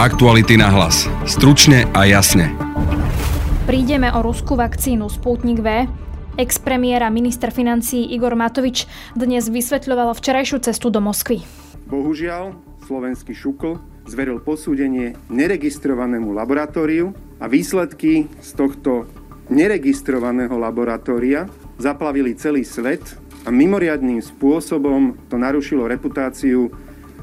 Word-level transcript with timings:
Aktuality 0.00 0.56
na 0.56 0.72
hlas. 0.72 1.04
Stručne 1.28 1.84
a 1.92 2.08
jasne. 2.08 2.56
Prídeme 3.68 4.08
o 4.08 4.24
ruskú 4.24 4.56
vakcínu 4.56 5.12
Sputnik 5.12 5.60
V. 5.60 5.84
Ex-premiéra 6.40 7.12
minister 7.12 7.52
financí 7.52 8.08
Igor 8.08 8.32
Matovič 8.32 8.88
dnes 9.12 9.52
vysvetľoval 9.52 10.16
včerajšiu 10.16 10.64
cestu 10.64 10.88
do 10.88 11.04
Moskvy. 11.04 11.44
Bohužiaľ, 11.92 12.56
slovenský 12.88 13.36
šukl 13.36 13.76
zveril 14.08 14.40
posúdenie 14.40 15.20
neregistrovanému 15.28 16.32
laboratóriu 16.32 17.12
a 17.36 17.44
výsledky 17.44 18.24
z 18.40 18.50
tohto 18.56 19.04
neregistrovaného 19.52 20.56
laboratória 20.56 21.44
zaplavili 21.76 22.32
celý 22.40 22.64
svet 22.64 23.04
a 23.44 23.52
mimoriadným 23.52 24.24
spôsobom 24.24 25.28
to 25.28 25.36
narušilo 25.36 25.84
reputáciu 25.84 26.72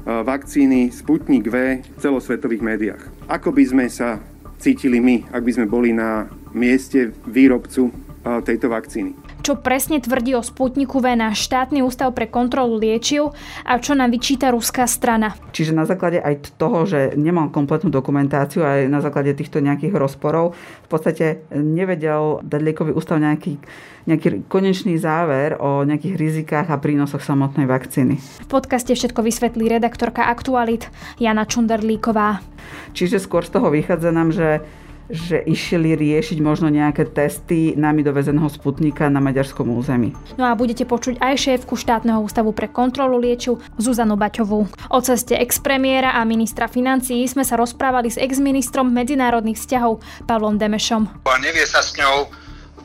vakcíny 0.08 0.88
Sputnik 0.88 1.52
V 1.52 1.84
v 1.84 1.98
celosvetových 2.00 2.64
médiách. 2.64 3.02
Ako 3.28 3.52
by 3.52 3.64
sme 3.68 3.86
sa 3.92 4.16
cítili 4.56 5.04
my, 5.04 5.28
ak 5.28 5.44
by 5.44 5.52
sme 5.52 5.66
boli 5.68 5.92
na 5.92 6.24
mieste 6.56 7.12
výrobcu 7.28 7.92
tejto 8.24 8.72
vakcíny. 8.72 9.12
Čo 9.38 9.56
presne 9.56 10.02
tvrdí 10.02 10.36
o 10.36 10.42
Sputniku 10.44 11.00
V 11.00 11.14
náš 11.14 11.46
štátny 11.48 11.80
ústav 11.80 12.12
pre 12.12 12.28
kontrolu 12.28 12.76
liečiv 12.76 13.32
a 13.64 13.78
čo 13.80 13.96
nám 13.96 14.12
vyčíta 14.12 14.52
ruská 14.52 14.84
strana. 14.84 15.32
Čiže 15.54 15.72
na 15.72 15.88
základe 15.88 16.20
aj 16.20 16.58
toho, 16.60 16.84
že 16.84 17.14
nemal 17.16 17.48
kompletnú 17.48 17.88
dokumentáciu, 17.88 18.66
aj 18.66 18.90
na 18.90 19.00
základe 19.00 19.32
týchto 19.32 19.62
nejakých 19.64 19.96
rozporov, 19.96 20.58
v 20.84 20.88
podstate 20.90 21.46
nevedel 21.54 22.44
dať 22.44 22.60
liekový 22.60 22.92
ústav 22.92 23.22
nejaký, 23.22 23.56
nejaký 24.04 24.44
konečný 24.50 25.00
záver 25.00 25.56
o 25.56 25.86
nejakých 25.86 26.14
rizikách 26.18 26.68
a 26.68 26.76
prínosoch 26.76 27.24
samotnej 27.24 27.64
vakcíny. 27.64 28.18
V 28.18 28.48
podcaste 28.50 28.92
všetko 28.92 29.22
vysvetlí 29.24 29.70
redaktorka 29.70 30.28
Aktualit 30.28 30.90
Jana 31.16 31.48
Čunderlíková. 31.48 32.44
Čiže 32.92 33.22
skôr 33.22 33.46
z 33.46 33.54
toho 33.54 33.72
vychádza 33.72 34.10
nám, 34.12 34.34
že 34.34 34.60
že 35.08 35.40
išli 35.40 35.96
riešiť 35.96 36.38
možno 36.44 36.68
nejaké 36.68 37.08
testy 37.08 37.72
nami 37.74 38.04
dovezeného 38.04 38.46
Sputnika 38.52 39.08
na 39.08 39.24
maďarskom 39.24 39.68
území. 39.72 40.12
No 40.36 40.44
a 40.44 40.52
budete 40.52 40.84
počuť 40.84 41.18
aj 41.18 41.34
šéfku 41.48 41.74
štátneho 41.74 42.20
ústavu 42.20 42.52
pre 42.52 42.68
kontrolu 42.68 43.16
liečiv 43.16 43.60
Zuzanu 43.80 44.20
Baťovú. 44.20 44.68
O 44.92 44.98
ceste 45.00 45.34
ex-premiéra 45.34 46.16
a 46.16 46.24
ministra 46.28 46.68
financií 46.68 47.24
sme 47.24 47.42
sa 47.42 47.56
rozprávali 47.56 48.12
s 48.12 48.20
ex-ministrom 48.20 48.92
medzinárodných 48.92 49.56
vzťahov 49.56 50.00
Pavlom 50.28 50.60
Demešom. 50.60 51.08
A 51.24 51.40
nevie 51.40 51.64
sa 51.64 51.80
s 51.80 51.96
ňou 51.96 52.28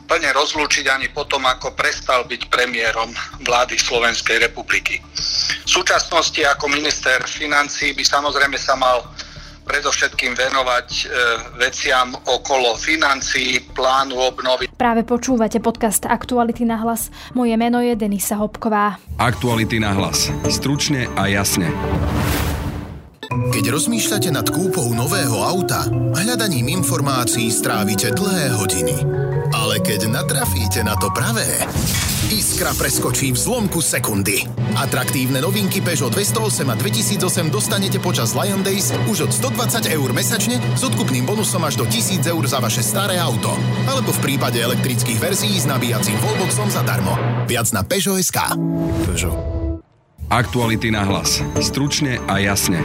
plne 0.04 0.30
rozlúčiť 0.36 0.84
ani 0.92 1.08
potom, 1.08 1.44
ako 1.48 1.72
prestal 1.72 2.28
byť 2.28 2.52
premiérom 2.52 3.08
vlády 3.40 3.80
Slovenskej 3.80 4.36
republiky. 4.48 5.00
V 5.64 5.68
súčasnosti 5.68 6.40
ako 6.44 6.68
minister 6.68 7.24
financí 7.24 7.96
by 7.96 8.04
samozrejme 8.04 8.56
sa 8.60 8.76
mal 8.76 9.00
predovšetkým 9.64 10.36
venovať 10.36 10.88
e, 10.92 11.04
veciam 11.58 12.12
okolo 12.14 12.76
financií, 12.76 13.58
plánu 13.72 14.14
obnovy. 14.20 14.70
Práve 14.76 15.02
počúvate 15.02 15.58
podcast 15.58 16.04
Aktuality 16.04 16.68
na 16.68 16.78
hlas. 16.84 17.08
Moje 17.32 17.56
meno 17.56 17.80
je 17.80 17.96
Denisa 17.96 18.36
Hopková. 18.38 19.00
Aktuality 19.18 19.80
na 19.80 19.96
hlas. 19.96 20.28
Stručne 20.46 21.08
a 21.16 21.26
jasne. 21.26 21.72
Keď 23.50 23.64
rozmýšľate 23.66 24.30
nad 24.30 24.46
kúpou 24.46 24.86
nového 24.94 25.42
auta, 25.42 25.88
hľadaním 26.14 26.70
informácií 26.70 27.50
strávite 27.50 28.14
dlhé 28.14 28.54
hodiny. 28.54 28.96
Ale 29.52 29.82
keď 29.84 30.08
natrafíte 30.08 30.80
na 30.80 30.96
to 30.96 31.12
pravé, 31.12 31.44
iskra 32.32 32.72
preskočí 32.72 33.34
v 33.34 33.38
zlomku 33.38 33.84
sekundy. 33.84 34.48
Atraktívne 34.78 35.44
novinky 35.44 35.84
Peugeot 35.84 36.08
208 36.14 36.64
a 36.72 36.74
2008 36.78 37.52
dostanete 37.52 38.00
počas 38.00 38.32
Lion 38.32 38.64
Days 38.64 38.94
už 39.10 39.28
od 39.28 39.32
120 39.34 39.84
eur 39.92 40.08
mesačne 40.16 40.56
s 40.72 40.82
odkupným 40.86 41.28
bonusom 41.28 41.60
až 41.66 41.76
do 41.76 41.84
1000 41.84 42.24
eur 42.24 42.44
za 42.48 42.62
vaše 42.62 42.80
staré 42.80 43.20
auto. 43.20 43.52
Alebo 43.84 44.14
v 44.16 44.22
prípade 44.32 44.62
elektrických 44.62 45.20
verzií 45.20 45.60
s 45.60 45.68
nabíjacím 45.68 46.16
wallboxom 46.24 46.72
zadarmo. 46.72 47.18
Viac 47.44 47.68
na 47.76 47.84
Peugeot.sk 47.84 48.56
Peugeot. 49.04 49.36
Aktuality 50.32 50.88
na 50.88 51.04
hlas. 51.04 51.44
Stručne 51.60 52.16
a 52.24 52.40
jasne. 52.40 52.80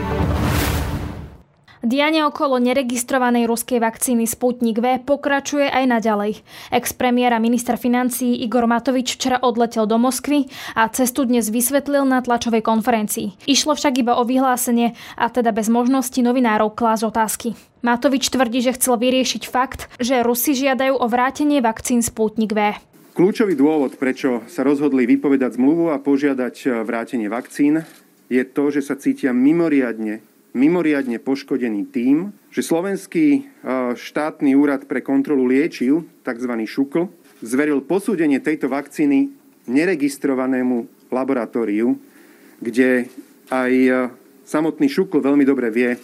Dianie 1.80 2.28
okolo 2.28 2.60
neregistrovanej 2.60 3.48
ruskej 3.48 3.80
vakcíny 3.80 4.28
Sputnik 4.28 4.84
V 4.84 5.00
pokračuje 5.00 5.64
aj 5.64 5.88
naďalej. 5.88 6.44
Ex-premiér 6.76 7.32
a 7.32 7.40
minister 7.40 7.80
financií 7.80 8.36
Igor 8.44 8.68
Matovič 8.68 9.16
včera 9.16 9.40
odletel 9.40 9.88
do 9.88 9.96
Moskvy 9.96 10.44
a 10.76 10.84
cestu 10.92 11.24
dnes 11.24 11.48
vysvetlil 11.48 12.04
na 12.04 12.20
tlačovej 12.20 12.60
konferencii. 12.60 13.48
Išlo 13.48 13.72
však 13.72 13.96
iba 13.96 14.20
o 14.20 14.28
vyhlásenie 14.28 14.92
a 15.16 15.32
teda 15.32 15.56
bez 15.56 15.72
možnosti 15.72 16.20
novinárov 16.20 16.76
klás 16.76 17.00
otázky. 17.00 17.56
Matovič 17.80 18.28
tvrdí, 18.28 18.60
že 18.60 18.76
chcel 18.76 19.00
vyriešiť 19.00 19.48
fakt, 19.48 19.88
že 19.96 20.20
Rusi 20.20 20.52
žiadajú 20.52 21.00
o 21.00 21.06
vrátenie 21.08 21.64
vakcín 21.64 22.04
Sputnik 22.04 22.52
V. 22.52 22.76
Kľúčový 23.16 23.56
dôvod, 23.56 23.96
prečo 23.96 24.44
sa 24.52 24.68
rozhodli 24.68 25.08
vypovedať 25.08 25.56
zmluvu 25.56 25.96
a 25.96 25.96
požiadať 25.96 26.84
vrátenie 26.84 27.32
vakcín, 27.32 27.88
je 28.28 28.44
to, 28.44 28.68
že 28.68 28.84
sa 28.84 29.00
cítia 29.00 29.32
mimoriadne 29.32 30.20
mimoriadne 30.52 31.22
poškodený 31.22 31.90
tým, 31.90 32.34
že 32.50 32.66
Slovenský 32.66 33.46
štátny 33.94 34.58
úrad 34.58 34.90
pre 34.90 35.00
kontrolu 35.00 35.46
liečiv, 35.46 36.02
tzv. 36.26 36.52
ŠUKL, 36.66 37.06
zveril 37.40 37.80
posúdenie 37.80 38.42
tejto 38.42 38.68
vakcíny 38.68 39.30
neregistrovanému 39.70 41.08
laboratóriu, 41.08 41.96
kde 42.58 43.06
aj 43.48 43.72
samotný 44.44 44.90
ŠUKL 44.90 45.22
veľmi 45.22 45.46
dobre 45.46 45.70
vie, 45.70 45.96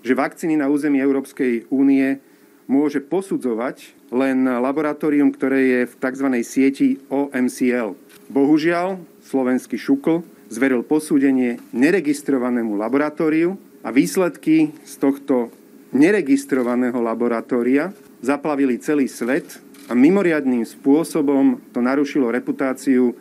že 0.00 0.16
vakcíny 0.16 0.56
na 0.56 0.72
území 0.72 0.96
Európskej 0.98 1.68
únie 1.68 2.16
môže 2.64 3.04
posudzovať 3.04 4.08
len 4.14 4.46
laboratórium, 4.46 5.30
ktoré 5.30 5.60
je 5.60 5.80
v 5.90 5.94
tzv. 6.00 6.26
sieti 6.40 6.88
OMCL. 7.12 7.94
Bohužiaľ, 8.30 9.02
slovenský 9.26 9.76
ŠUKL 9.76 10.24
zveril 10.50 10.82
posúdenie 10.82 11.62
neregistrovanému 11.70 12.74
laboratóriu, 12.74 13.54
a 13.80 13.88
výsledky 13.88 14.76
z 14.84 14.94
tohto 15.00 15.48
neregistrovaného 15.96 17.00
laboratória 17.00 17.90
zaplavili 18.20 18.76
celý 18.78 19.08
svet 19.08 19.58
a 19.90 19.96
mimoriadným 19.96 20.62
spôsobom 20.62 21.58
to 21.74 21.80
narušilo 21.82 22.30
reputáciu 22.30 23.10
e, 23.10 23.14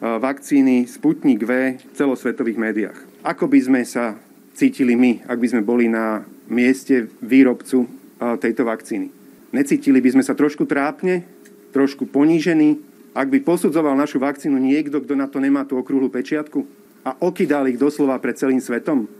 vakcíny 0.00 0.84
Sputnik 0.84 1.46
V 1.46 1.80
v 1.80 1.92
celosvetových 1.96 2.58
médiách. 2.60 2.98
Ako 3.24 3.48
by 3.48 3.60
sme 3.62 3.82
sa 3.86 4.18
cítili 4.52 4.98
my, 4.98 5.24
ak 5.24 5.38
by 5.40 5.46
sme 5.48 5.62
boli 5.64 5.88
na 5.88 6.26
mieste 6.50 7.08
výrobcu 7.24 7.86
e, 7.86 7.88
tejto 8.36 8.68
vakcíny? 8.68 9.08
Necítili 9.54 10.02
by 10.02 10.18
sme 10.18 10.24
sa 10.26 10.36
trošku 10.36 10.68
trápne, 10.68 11.24
trošku 11.72 12.04
ponížení, 12.10 12.82
ak 13.10 13.26
by 13.26 13.42
posudzoval 13.42 13.98
našu 13.98 14.22
vakcínu 14.22 14.54
niekto, 14.58 15.02
kto 15.02 15.18
na 15.18 15.26
to 15.26 15.42
nemá 15.42 15.66
tú 15.66 15.80
okrúhlu 15.80 16.06
pečiatku 16.12 16.62
a 17.02 17.16
okydal 17.18 17.66
ich 17.66 17.80
doslova 17.80 18.20
pred 18.22 18.38
celým 18.38 18.62
svetom? 18.62 19.19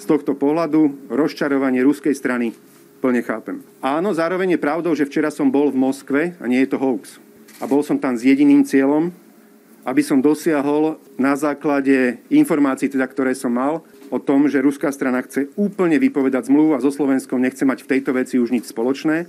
Z 0.00 0.04
tohto 0.08 0.32
pohľadu 0.36 1.10
rozčarovanie 1.12 1.84
ruskej 1.84 2.16
strany 2.16 2.56
plne 3.02 3.20
chápem. 3.26 3.60
Áno, 3.82 4.14
zároveň 4.14 4.56
je 4.56 4.64
pravdou, 4.64 4.94
že 4.94 5.04
včera 5.04 5.28
som 5.34 5.50
bol 5.50 5.74
v 5.74 5.80
Moskve 5.80 6.22
a 6.38 6.44
nie 6.46 6.62
je 6.62 6.70
to 6.70 6.78
hoax. 6.78 7.18
A 7.58 7.66
bol 7.66 7.82
som 7.82 7.98
tam 7.98 8.14
s 8.14 8.22
jediným 8.22 8.62
cieľom, 8.62 9.10
aby 9.82 10.02
som 10.02 10.22
dosiahol 10.22 11.02
na 11.18 11.34
základe 11.34 12.22
informácií, 12.30 12.86
teda, 12.86 13.06
ktoré 13.10 13.34
som 13.34 13.50
mal, 13.50 13.82
o 14.12 14.18
tom, 14.22 14.46
že 14.46 14.62
ruská 14.62 14.92
strana 14.94 15.24
chce 15.24 15.50
úplne 15.58 15.98
vypovedať 15.98 16.46
zmluvu 16.46 16.78
a 16.78 16.82
so 16.84 16.94
Slovenskom 16.94 17.42
nechce 17.42 17.66
mať 17.66 17.82
v 17.82 17.90
tejto 17.96 18.14
veci 18.14 18.38
už 18.38 18.54
nič 18.54 18.70
spoločné, 18.70 19.26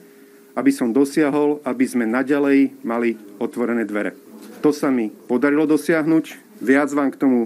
aby 0.53 0.69
som 0.69 0.93
dosiahol, 0.93 1.63
aby 1.65 1.85
sme 1.89 2.05
naďalej 2.05 2.85
mali 2.85 3.17
otvorené 3.41 3.87
dvere. 3.89 4.13
To 4.61 4.69
sa 4.69 4.93
mi 4.93 5.09
podarilo 5.09 5.65
dosiahnuť, 5.65 6.59
viac 6.61 6.91
vám 6.93 7.09
k 7.09 7.19
tomu 7.19 7.39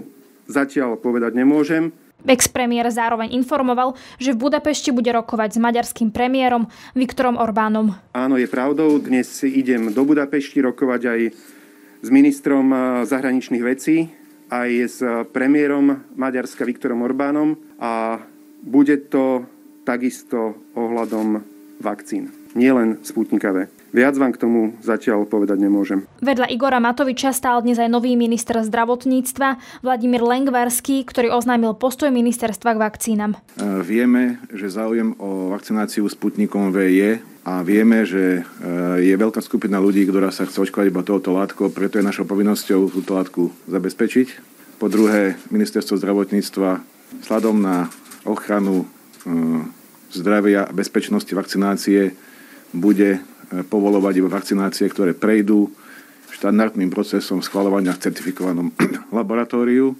zatiaľ 0.50 1.00
povedať 1.00 1.32
nemôžem. 1.32 1.94
Ex-premiér 2.26 2.90
zároveň 2.90 3.30
informoval, 3.38 3.94
že 4.18 4.34
v 4.34 4.50
Budapešti 4.50 4.90
bude 4.90 5.14
rokovať 5.14 5.54
s 5.54 5.58
maďarským 5.62 6.10
premiérom 6.10 6.66
Viktorom 6.98 7.38
Orbánom. 7.38 7.94
Áno, 8.10 8.34
je 8.34 8.50
pravdou. 8.50 8.98
Dnes 8.98 9.30
idem 9.46 9.94
do 9.94 10.02
Budapešti 10.02 10.58
rokovať 10.58 11.02
aj 11.06 11.20
s 12.02 12.08
ministrom 12.10 12.74
eh, 12.74 12.80
zahraničných 13.06 13.62
vecí, 13.62 14.10
aj 14.50 14.70
s 14.88 14.98
premiérom 15.30 16.10
Maďarska 16.18 16.66
Viktorom 16.66 17.06
Orbánom 17.06 17.54
a 17.78 18.18
bude 18.64 18.98
to 19.06 19.46
takisto 19.86 20.58
ohľadom 20.74 21.57
vakcín. 21.80 22.34
Nielen 22.58 22.98
Sputnika 23.06 23.54
V. 23.54 23.70
Viac 23.88 24.20
vám 24.20 24.36
k 24.36 24.40
tomu 24.44 24.76
zatiaľ 24.84 25.24
povedať 25.24 25.64
nemôžem. 25.64 26.04
Vedľa 26.20 26.52
Igora 26.52 26.76
Matoviča 26.76 27.32
stál 27.32 27.64
dnes 27.64 27.80
aj 27.80 27.88
nový 27.88 28.20
minister 28.20 28.60
zdravotníctva 28.60 29.80
Vladimír 29.80 30.20
Lengvarský, 30.20 31.08
ktorý 31.08 31.32
oznámil 31.32 31.72
postoj 31.72 32.12
ministerstva 32.12 32.76
k 32.76 32.82
vakcínam. 32.84 33.32
Vieme, 33.80 34.44
že 34.52 34.68
záujem 34.68 35.16
o 35.16 35.56
vakcináciu 35.56 36.04
Sputnikom 36.04 36.68
V 36.68 36.84
je 36.92 37.10
a 37.48 37.64
vieme, 37.64 38.04
že 38.04 38.44
e, 38.44 39.08
je 39.08 39.14
veľká 39.16 39.40
skupina 39.40 39.80
ľudí, 39.80 40.04
ktorá 40.04 40.28
sa 40.28 40.44
chce 40.44 40.68
očkovať 40.68 40.92
iba 40.92 41.00
touto 41.00 41.32
látkou, 41.32 41.72
preto 41.72 41.96
je 41.96 42.04
našou 42.04 42.28
povinnosťou 42.28 42.92
túto 42.92 43.16
látku 43.16 43.48
zabezpečiť. 43.72 44.28
Po 44.76 44.92
druhé, 44.92 45.40
ministerstvo 45.48 45.96
zdravotníctva 45.96 46.84
sladom 47.24 47.56
na 47.64 47.88
ochranu 48.28 48.84
e, 48.84 48.86
zdravia 50.12 50.68
a 50.68 50.74
bezpečnosti 50.74 51.30
vakcinácie 51.30 52.12
bude 52.72 53.20
povolovať 53.48 54.14
iba 54.20 54.28
vakcinácie, 54.28 54.86
ktoré 54.92 55.16
prejdú 55.16 55.72
štandardným 56.28 56.92
procesom 56.92 57.40
schvalovania 57.40 57.96
v 57.96 58.02
certifikovanom 58.04 58.68
laboratóriu 59.18 59.96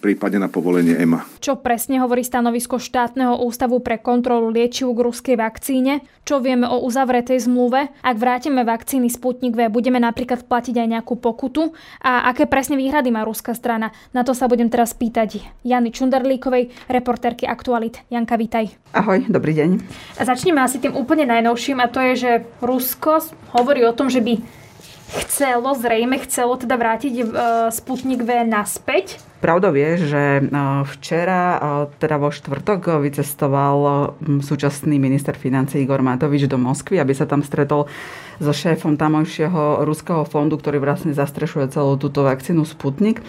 prípadne 0.00 0.40
na 0.40 0.48
povolenie 0.48 0.96
EMA. 0.96 1.28
Čo 1.44 1.60
presne 1.60 2.00
hovorí 2.00 2.24
stanovisko 2.24 2.80
štátneho 2.80 3.44
ústavu 3.44 3.84
pre 3.84 4.00
kontrolu 4.00 4.48
liečiv 4.48 4.90
k 4.96 5.04
ruskej 5.04 5.36
vakcíne? 5.36 6.00
Čo 6.24 6.40
vieme 6.40 6.64
o 6.64 6.80
uzavretej 6.80 7.44
zmluve? 7.44 7.92
Ak 8.00 8.16
vrátime 8.16 8.64
vakcíny 8.64 9.12
Sputnik 9.12 9.52
V, 9.52 9.68
budeme 9.68 10.00
napríklad 10.00 10.48
platiť 10.48 10.74
aj 10.80 10.88
nejakú 10.88 11.20
pokutu? 11.20 11.76
A 12.00 12.32
aké 12.32 12.48
presne 12.48 12.80
výhrady 12.80 13.12
má 13.12 13.28
ruská 13.28 13.52
strana? 13.52 13.92
Na 14.16 14.24
to 14.24 14.32
sa 14.32 14.48
budem 14.48 14.72
teraz 14.72 14.96
pýtať 14.96 15.44
Jany 15.62 15.92
Čunderlíkovej, 15.92 16.72
reportérky 16.88 17.44
Aktualit. 17.44 18.00
Janka, 18.08 18.40
vítaj. 18.40 18.72
Ahoj, 18.96 19.28
dobrý 19.28 19.52
deň. 19.52 19.70
A 20.16 20.22
začneme 20.24 20.64
asi 20.64 20.80
tým 20.80 20.96
úplne 20.96 21.28
najnovším 21.28 21.78
a 21.84 21.90
to 21.92 22.00
je, 22.00 22.12
že 22.16 22.30
Rusko 22.64 23.20
hovorí 23.52 23.84
o 23.84 23.92
tom, 23.92 24.08
že 24.08 24.24
by 24.24 24.59
chcelo, 25.10 25.74
zrejme 25.74 26.22
chcelo 26.22 26.54
teda 26.54 26.78
vrátiť 26.78 27.14
e, 27.18 27.24
Sputnik 27.74 28.22
V 28.22 28.46
naspäť. 28.46 29.18
Pravdou 29.42 29.74
je, 29.74 29.90
že 30.06 30.22
e, 30.38 30.42
včera, 30.96 31.42
e, 31.54 31.58
teda 31.98 32.16
vo 32.16 32.30
štvrtok, 32.30 33.02
vycestoval 33.02 34.12
súčasný 34.42 35.02
minister 35.02 35.34
financí 35.34 35.82
Igor 35.82 36.00
Matovič 36.00 36.46
do 36.46 36.56
Moskvy, 36.56 37.02
aby 37.02 37.12
sa 37.16 37.26
tam 37.26 37.42
stretol 37.42 37.90
so 38.38 38.52
šéfom 38.54 38.94
tamojšieho 38.94 39.84
ruského 39.84 40.22
fondu, 40.24 40.56
ktorý 40.56 40.80
vlastne 40.80 41.12
zastrešuje 41.12 41.68
celú 41.74 41.98
túto 41.98 42.22
vakcínu 42.22 42.62
Sputnik. 42.62 43.20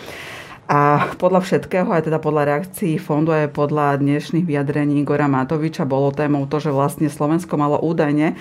A 0.71 1.11
podľa 1.19 1.43
všetkého, 1.43 1.91
aj 1.91 2.07
teda 2.07 2.23
podľa 2.23 2.47
reakcií 2.47 2.95
fondu, 2.95 3.35
aj 3.35 3.51
podľa 3.51 3.99
dnešných 3.99 4.47
vyjadrení 4.47 5.03
Igora 5.03 5.27
Matoviča 5.27 5.83
bolo 5.83 6.15
témou 6.15 6.47
to, 6.47 6.63
že 6.63 6.71
vlastne 6.71 7.11
Slovensko 7.11 7.59
malo 7.59 7.75
údajne 7.75 8.39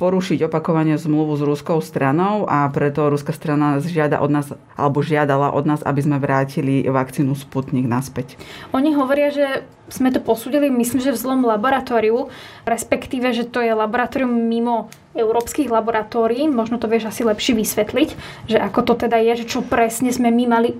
porušiť 0.00 0.48
opakovane 0.48 0.96
zmluvu 0.96 1.36
s 1.36 1.44
ruskou 1.44 1.84
stranou 1.84 2.48
a 2.48 2.64
preto 2.72 3.12
ruská 3.12 3.36
strana 3.36 3.76
žiada 3.84 4.24
od 4.24 4.32
nás, 4.32 4.48
alebo 4.72 5.04
žiadala 5.04 5.52
od 5.52 5.68
nás, 5.68 5.84
aby 5.84 6.00
sme 6.00 6.16
vrátili 6.16 6.88
vakcínu 6.88 7.36
Sputnik 7.36 7.84
naspäť. 7.84 8.40
Oni 8.72 8.96
hovoria, 8.96 9.28
že 9.28 9.68
sme 9.92 10.08
to 10.08 10.24
posúdili, 10.24 10.72
myslím, 10.72 11.04
že 11.04 11.12
v 11.12 11.20
zlom 11.20 11.44
laboratóriu, 11.44 12.32
respektíve, 12.64 13.34
že 13.36 13.44
to 13.44 13.60
je 13.60 13.76
laboratórium 13.76 14.30
mimo 14.30 14.88
európskych 15.12 15.68
laboratórií. 15.68 16.46
Možno 16.46 16.78
to 16.78 16.86
vieš 16.88 17.10
asi 17.10 17.26
lepšie 17.26 17.58
vysvetliť, 17.58 18.08
že 18.48 18.56
ako 18.56 18.80
to 18.86 18.94
teda 19.04 19.18
je, 19.20 19.44
že 19.44 19.50
čo 19.50 19.60
presne 19.60 20.14
sme 20.14 20.30
my 20.30 20.44
mali 20.46 20.70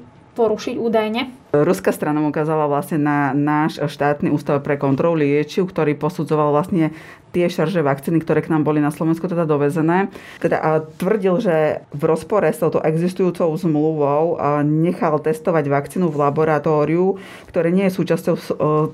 porušiť 0.40 0.80
údajne? 0.80 1.52
Ruská 1.52 1.92
strana 1.92 2.24
ukázala 2.24 2.64
vlastne 2.64 2.96
na 2.96 3.36
náš 3.36 3.76
štátny 3.76 4.32
ústav 4.32 4.64
pre 4.64 4.80
kontrolu 4.80 5.20
liečiv, 5.20 5.68
ktorý 5.68 5.98
posudzoval 6.00 6.56
vlastne 6.56 6.96
tie 7.34 7.46
šarže 7.46 7.84
vakcíny, 7.84 8.22
ktoré 8.22 8.40
k 8.40 8.50
nám 8.50 8.64
boli 8.64 8.80
na 8.80 8.90
Slovensku 8.90 9.28
teda 9.28 9.44
dovezené. 9.46 10.08
Teda 10.40 10.62
a 10.62 10.70
tvrdil, 10.82 11.42
že 11.42 11.84
v 11.92 12.02
rozpore 12.06 12.48
s 12.48 12.62
touto 12.62 12.80
existujúcou 12.80 13.50
zmluvou 13.54 14.40
nechal 14.66 15.18
testovať 15.20 15.64
vakcínu 15.68 16.08
v 16.08 16.16
laboratóriu, 16.16 17.20
ktoré 17.50 17.74
nie 17.74 17.86
je 17.90 17.96
súčasťou 17.98 18.34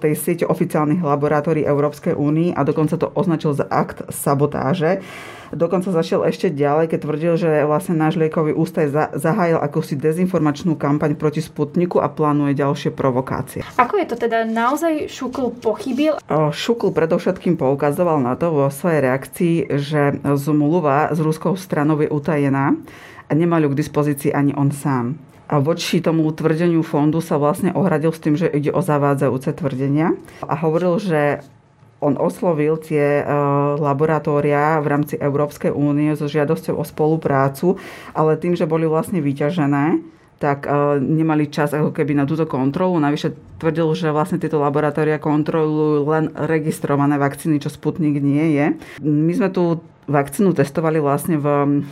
tej 0.01 0.13
siete 0.17 0.45
oficiálnych 0.49 1.05
laboratórií 1.05 1.65
Európskej 1.65 2.17
únie 2.17 2.57
a 2.57 2.65
dokonca 2.65 2.97
to 2.97 3.13
označil 3.13 3.53
za 3.53 3.69
akt 3.69 4.05
sabotáže. 4.13 5.05
Dokonca 5.57 5.89
zašiel 5.89 6.29
ešte 6.29 6.53
ďalej, 6.53 6.93
keď 6.93 6.99
tvrdil, 7.01 7.33
že 7.41 7.65
vlastne 7.65 7.97
náš 7.97 8.21
liekový 8.21 8.53
ústav 8.53 8.93
zahájil 9.17 9.57
akúsi 9.57 9.97
dezinformačnú 9.97 10.77
kampaň 10.77 11.17
proti 11.17 11.41
Sputniku 11.41 11.97
a 12.05 12.13
plánuje 12.13 12.53
ďalšie 12.53 12.93
provokácie. 12.93 13.65
Ako 13.81 13.97
je 13.97 14.07
to 14.07 14.21
teda? 14.21 14.45
Naozaj 14.45 15.09
Šukl 15.09 15.57
pochybil? 15.57 16.21
Šukl 16.29 16.93
predovšetkým 16.93 17.57
poukazoval 17.57 18.21
na 18.21 18.37
to 18.37 18.53
vo 18.53 18.69
svojej 18.69 19.01
reakcii, 19.01 19.57
že 19.81 20.21
zmluva 20.37 21.09
s 21.17 21.19
ruskou 21.25 21.57
stranou 21.57 21.97
je 22.05 22.13
utajená 22.13 22.77
a 23.27 23.31
nemá 23.33 23.57
ju 23.65 23.73
k 23.73 23.81
dispozícii 23.81 24.37
ani 24.37 24.53
on 24.53 24.69
sám. 24.69 25.17
A 25.47 25.63
voči 25.63 26.03
tomu 26.03 26.27
tvrdeniu 26.35 26.83
fondu 26.83 27.23
sa 27.23 27.39
vlastne 27.39 27.71
ohradil 27.71 28.11
s 28.11 28.19
tým, 28.19 28.35
že 28.35 28.51
ide 28.51 28.75
o 28.75 28.83
zavádzajúce 28.83 29.55
tvrdenia 29.55 30.19
a 30.43 30.55
hovoril, 30.59 30.99
že 30.99 31.39
on 32.01 32.21
oslovil 32.21 32.77
tie 32.77 33.21
e, 33.21 33.25
laboratória 33.81 34.77
v 34.85 34.87
rámci 34.87 35.15
Európskej 35.17 35.73
únie 35.73 36.13
so 36.13 36.29
žiadosťou 36.29 36.77
o 36.77 36.85
spoluprácu, 36.85 37.81
ale 38.13 38.37
tým, 38.37 38.53
že 38.53 38.69
boli 38.69 38.85
vlastne 38.85 39.25
vyťažené, 39.25 40.17
tak 40.37 40.69
uh, 40.69 41.01
nemali 41.01 41.49
čas 41.49 41.73
ako 41.73 41.97
keby 41.97 42.13
na 42.13 42.29
túto 42.29 42.45
kontrolu. 42.45 43.01
Navyše 43.01 43.33
tvrdil, 43.57 43.89
že 43.97 44.13
vlastne 44.13 44.37
tieto 44.37 44.61
laboratória 44.61 45.17
kontrolujú 45.17 46.05
len 46.05 46.29
registrované 46.37 47.17
vakcíny, 47.17 47.57
čo 47.57 47.73
Sputnik 47.73 48.21
nie 48.21 48.53
je. 48.53 48.67
My 49.01 49.33
sme 49.33 49.49
tu 49.49 49.81
vakcínu 50.07 50.55
testovali 50.55 51.03
vlastne 51.03 51.37
v 51.37 51.47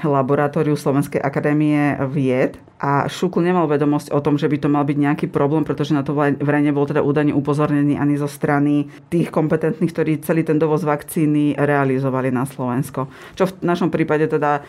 laboratóriu 0.06 0.78
Slovenskej 0.78 1.18
akadémie 1.18 1.98
vied 2.10 2.58
a 2.78 3.10
Šukl 3.10 3.42
nemal 3.42 3.66
vedomosť 3.66 4.14
o 4.14 4.22
tom, 4.22 4.38
že 4.38 4.46
by 4.46 4.56
to 4.62 4.68
mal 4.70 4.86
byť 4.86 4.98
nejaký 4.98 5.26
problém, 5.30 5.66
pretože 5.66 5.94
na 5.94 6.06
to 6.06 6.14
vraj 6.14 6.62
nebol 6.62 6.86
teda 6.86 7.02
údajne 7.02 7.34
upozornený 7.34 7.98
ani 7.98 8.14
zo 8.14 8.30
strany 8.30 8.86
tých 9.10 9.34
kompetentných, 9.34 9.90
ktorí 9.90 10.12
celý 10.22 10.46
ten 10.46 10.62
dovoz 10.62 10.86
vakcíny 10.86 11.58
realizovali 11.58 12.30
na 12.30 12.46
Slovensko. 12.46 13.10
Čo 13.34 13.50
v 13.50 13.52
našom 13.66 13.90
prípade 13.90 14.30
teda 14.30 14.62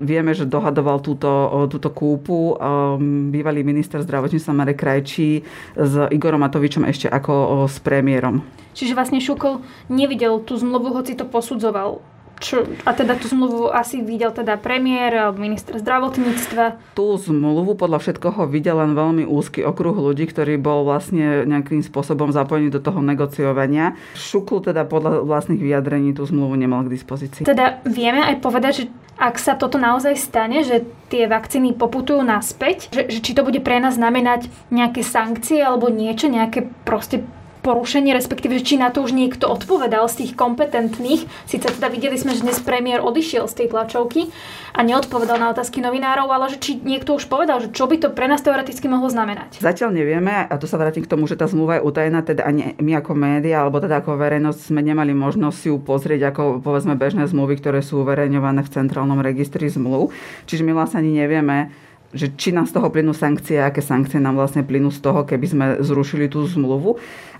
Vieme, 0.00 0.32
že 0.32 0.48
dohadoval 0.48 1.04
túto, 1.04 1.28
túto 1.68 1.92
kúpu 1.92 2.56
um, 2.56 3.28
bývalý 3.28 3.60
minister 3.60 4.00
zdravotníctva 4.00 4.56
Marek 4.56 4.80
Krajčí 4.80 5.44
s 5.76 5.92
Igorom 6.08 6.40
Matovičom 6.40 6.88
ešte 6.88 7.04
ako 7.04 7.68
s 7.68 7.84
premiérom. 7.84 8.40
Čiže 8.72 8.96
vlastne 8.96 9.20
Šukol 9.20 9.60
nevidel 9.92 10.40
tú 10.48 10.56
zmluvu, 10.56 10.96
hoci 10.96 11.12
to 11.12 11.28
posudzoval. 11.28 12.00
Čo, 12.40 12.64
a 12.88 12.90
teda 12.96 13.20
tú 13.20 13.28
zmluvu 13.28 13.68
asi 13.68 14.00
videl 14.00 14.32
teda 14.32 14.56
premiér 14.56 15.28
alebo 15.28 15.44
minister 15.44 15.76
zdravotníctva? 15.76 16.96
Tú 16.96 17.20
zmluvu 17.20 17.76
podľa 17.76 18.00
všetkoho 18.00 18.48
videl 18.48 18.80
len 18.80 18.96
veľmi 18.96 19.28
úzky 19.28 19.60
okruh 19.60 19.92
ľudí, 19.92 20.24
ktorý 20.24 20.56
bol 20.56 20.88
vlastne 20.88 21.44
nejakým 21.44 21.84
spôsobom 21.84 22.32
zapojený 22.32 22.72
do 22.72 22.80
toho 22.80 23.04
negociovania. 23.04 23.92
Šukl 24.16 24.64
teda 24.64 24.88
podľa 24.88 25.28
vlastných 25.28 25.60
vyjadrení 25.60 26.16
tú 26.16 26.24
zmluvu 26.24 26.56
nemal 26.56 26.88
k 26.88 26.96
dispozícii. 26.96 27.44
Teda 27.44 27.84
vieme 27.84 28.24
aj 28.24 28.40
povedať, 28.40 28.72
že 28.72 28.84
ak 29.20 29.36
sa 29.36 29.52
toto 29.52 29.76
naozaj 29.76 30.16
stane, 30.16 30.64
že 30.64 30.88
tie 31.12 31.28
vakcíny 31.28 31.76
poputujú 31.76 32.24
naspäť, 32.24 32.88
že, 32.88 33.04
že 33.12 33.20
či 33.20 33.36
to 33.36 33.44
bude 33.44 33.60
pre 33.60 33.76
nás 33.76 34.00
znamenať 34.00 34.48
nejaké 34.72 35.04
sankcie 35.04 35.60
alebo 35.60 35.92
niečo, 35.92 36.32
nejaké 36.32 36.64
proste 36.88 37.20
porušenie, 37.60 38.16
respektíve, 38.16 38.60
či 38.60 38.80
na 38.80 38.88
to 38.88 39.04
už 39.04 39.12
niekto 39.12 39.46
odpovedal 39.46 40.08
z 40.08 40.24
tých 40.24 40.32
kompetentných. 40.36 41.28
Sice 41.44 41.68
teda 41.68 41.92
videli 41.92 42.16
sme, 42.16 42.32
že 42.32 42.44
dnes 42.44 42.60
premiér 42.60 43.04
odišiel 43.04 43.46
z 43.46 43.54
tej 43.64 43.66
tlačovky 43.72 44.32
a 44.72 44.80
neodpovedal 44.80 45.36
na 45.36 45.52
otázky 45.52 45.84
novinárov, 45.84 46.28
ale 46.32 46.52
že 46.52 46.58
či 46.58 46.80
niekto 46.80 47.16
už 47.16 47.28
povedal, 47.28 47.60
že 47.60 47.72
čo 47.72 47.84
by 47.84 48.00
to 48.00 48.08
pre 48.10 48.26
nás 48.26 48.40
teoreticky 48.40 48.88
mohlo 48.88 49.12
znamenať. 49.12 49.60
Zatiaľ 49.60 49.92
nevieme 49.92 50.48
a 50.48 50.54
tu 50.56 50.64
sa 50.64 50.80
vrátim 50.80 51.04
k 51.04 51.10
tomu, 51.10 51.28
že 51.28 51.36
tá 51.36 51.46
zmluva 51.46 51.78
je 51.78 51.86
utajená, 51.86 52.24
teda 52.24 52.48
ani 52.48 52.74
my 52.80 52.98
ako 52.98 53.12
média 53.14 53.60
alebo 53.60 53.78
teda 53.78 54.00
ako 54.00 54.16
verejnosť 54.16 54.72
sme 54.72 54.80
nemali 54.80 55.12
možnosť 55.12 55.60
ju 55.68 55.76
pozrieť 55.78 56.32
ako 56.32 56.64
povedzme 56.64 56.96
bežné 56.96 57.28
zmluvy, 57.28 57.60
ktoré 57.60 57.84
sú 57.84 58.02
uverejňované 58.02 58.64
v 58.64 58.72
centrálnom 58.72 59.20
registri 59.20 59.68
zmluv. 59.68 60.14
Čiže 60.48 60.64
my 60.64 60.72
vlastne 60.72 61.04
ani 61.04 61.12
nevieme, 61.20 61.70
že 62.10 62.34
či 62.34 62.50
nám 62.50 62.66
z 62.66 62.74
toho 62.74 62.90
plynú 62.90 63.14
sankcie, 63.14 63.62
aké 63.62 63.78
sankcie 63.78 64.18
nám 64.18 64.34
vlastne 64.34 64.66
plynú 64.66 64.90
z 64.90 64.98
toho, 64.98 65.22
keby 65.22 65.46
sme 65.46 65.66
zrušili 65.78 66.26
tú 66.26 66.42
zmluvu. 66.42 66.98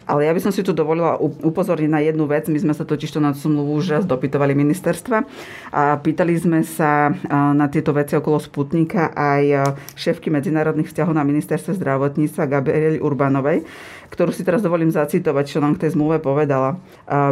Ale 0.09 0.27
ja 0.27 0.33
by 0.33 0.41
som 0.43 0.53
si 0.53 0.65
tu 0.65 0.73
dovolila 0.73 1.21
upozorniť 1.21 1.91
na 1.91 2.01
jednu 2.03 2.25
vec. 2.27 2.49
My 2.51 2.59
sme 2.59 2.75
sa 2.75 2.83
totiž 2.83 3.11
to 3.15 3.21
na 3.23 3.37
zmluvu 3.37 3.79
už 3.79 4.05
dopytovali 4.09 4.57
ministerstva 4.59 5.23
a 5.71 6.01
pýtali 6.01 6.35
sme 6.35 6.61
sa 6.67 7.15
na 7.31 7.67
tieto 7.71 7.95
veci 7.95 8.19
okolo 8.19 8.43
Sputnika 8.43 9.15
aj 9.15 9.77
šéfky 9.95 10.33
medzinárodných 10.33 10.91
vzťahov 10.91 11.15
na 11.15 11.23
ministerstve 11.23 11.79
zdravotníctva 11.79 12.51
Gabrieli 12.51 12.99
Urbanovej, 12.99 13.63
ktorú 14.11 14.35
si 14.35 14.43
teraz 14.43 14.59
dovolím 14.59 14.91
zacitovať, 14.91 15.45
čo 15.47 15.63
nám 15.63 15.79
k 15.79 15.87
tej 15.87 15.95
zmluve 15.95 16.19
povedala. 16.19 16.83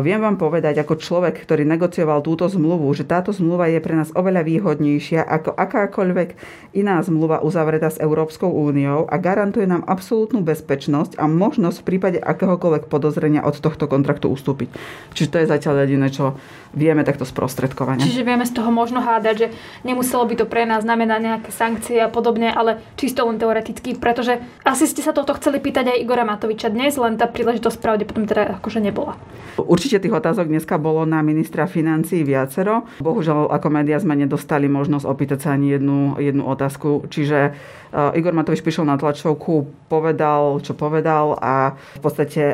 Viem 0.06 0.22
vám 0.22 0.38
povedať 0.38 0.78
ako 0.78 1.02
človek, 1.02 1.34
ktorý 1.42 1.66
negocioval 1.66 2.22
túto 2.22 2.46
zmluvu, 2.46 2.86
že 2.94 3.02
táto 3.02 3.34
zmluva 3.34 3.66
je 3.66 3.82
pre 3.82 3.98
nás 3.98 4.14
oveľa 4.14 4.46
výhodnejšia 4.46 5.26
ako 5.26 5.58
akákoľvek 5.58 6.38
iná 6.78 7.02
zmluva 7.02 7.42
uzavretá 7.42 7.90
s 7.90 7.98
Európskou 7.98 8.46
úniou 8.46 9.10
a 9.10 9.18
garantuje 9.18 9.66
nám 9.66 9.82
absolútnu 9.90 10.46
bezpečnosť 10.46 11.18
a 11.18 11.26
možnosť 11.26 11.82
v 11.82 11.86
prípade 11.90 12.18
akéhokoľvek 12.58 12.90
podozrenia 12.90 13.46
od 13.46 13.54
tohto 13.62 13.86
kontraktu 13.86 14.26
ustúpiť. 14.26 14.74
Čiže 15.14 15.30
to 15.30 15.36
je 15.38 15.46
zatiaľ 15.46 15.86
jediné, 15.86 16.10
čo 16.10 16.34
vieme 16.74 17.06
takto 17.06 17.22
sprostredkovane. 17.22 18.02
Čiže 18.02 18.26
vieme 18.26 18.42
z 18.42 18.52
toho 18.58 18.74
možno 18.74 18.98
hádať, 18.98 19.34
že 19.38 19.46
nemuselo 19.86 20.26
by 20.26 20.34
to 20.42 20.46
pre 20.50 20.66
nás 20.66 20.82
znamenať 20.82 21.20
nejaké 21.22 21.50
sankcie 21.54 22.02
a 22.02 22.10
podobne, 22.10 22.50
ale 22.50 22.82
čisto 22.98 23.22
len 23.24 23.38
teoreticky, 23.38 23.94
pretože 23.94 24.42
asi 24.66 24.90
ste 24.90 25.00
sa 25.00 25.14
toto 25.14 25.32
chceli 25.38 25.62
pýtať 25.62 25.94
aj 25.94 26.02
Igora 26.02 26.26
Matoviča 26.26 26.68
dnes, 26.68 26.98
len 26.98 27.14
tá 27.14 27.30
príležitosť 27.30 27.78
pravdepodobne 27.78 28.26
teda 28.26 28.58
akože 28.58 28.82
nebola. 28.82 29.14
Určite 29.56 30.02
tých 30.02 30.14
otázok 30.14 30.50
dneska 30.50 30.76
bolo 30.76 31.06
na 31.06 31.22
ministra 31.22 31.70
financí 31.70 32.26
viacero. 32.26 32.86
Bohužiaľ, 32.98 33.54
ako 33.54 33.68
médiá 33.70 33.98
sme 34.02 34.18
nedostali 34.18 34.66
možnosť 34.66 35.06
opýtať 35.06 35.38
sa 35.46 35.48
ani 35.54 35.78
jednu, 35.78 36.18
jednu 36.18 36.42
otázku. 36.46 37.06
Čiže 37.10 37.54
Igor 37.92 38.36
Matovič 38.36 38.60
prišiel 38.60 38.84
na 38.84 39.00
tlačovku, 39.00 39.68
povedal, 39.88 40.60
čo 40.60 40.76
povedal 40.76 41.36
a 41.40 41.72
v 41.96 42.00
podstate 42.04 42.52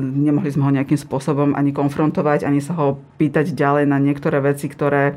nemohli 0.00 0.50
sme 0.50 0.66
ho 0.66 0.72
nejakým 0.74 0.98
spôsobom 0.98 1.54
ani 1.54 1.70
konfrontovať, 1.70 2.42
ani 2.42 2.58
sa 2.58 2.74
ho 2.74 2.98
pýtať 3.18 3.54
ďalej 3.54 3.86
na 3.86 4.02
niektoré 4.02 4.42
veci, 4.42 4.66
ktoré 4.66 5.14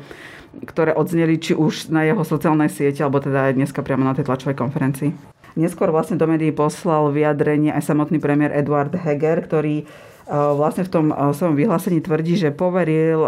ktoré 0.56 0.96
odzneli 0.96 1.36
či 1.36 1.52
už 1.52 1.92
na 1.92 2.08
jeho 2.08 2.24
sociálnej 2.24 2.72
siete, 2.72 3.04
alebo 3.04 3.20
teda 3.20 3.52
aj 3.52 3.60
dneska 3.60 3.84
priamo 3.84 4.08
na 4.08 4.16
tej 4.16 4.24
tlačovej 4.24 4.56
konferencii. 4.56 5.12
Neskôr 5.56 5.92
vlastne 5.92 6.16
do 6.16 6.24
médií 6.24 6.48
poslal 6.48 7.12
vyjadrenie 7.12 7.76
aj 7.76 7.92
samotný 7.92 8.16
premiér 8.16 8.56
Eduard 8.56 8.92
Heger, 8.92 9.44
ktorý 9.44 9.84
vlastne 10.26 10.82
v 10.82 10.90
tom 10.90 11.06
svojom 11.14 11.54
vyhlásení 11.54 12.02
tvrdí, 12.02 12.34
že 12.34 12.50
poveril 12.50 13.22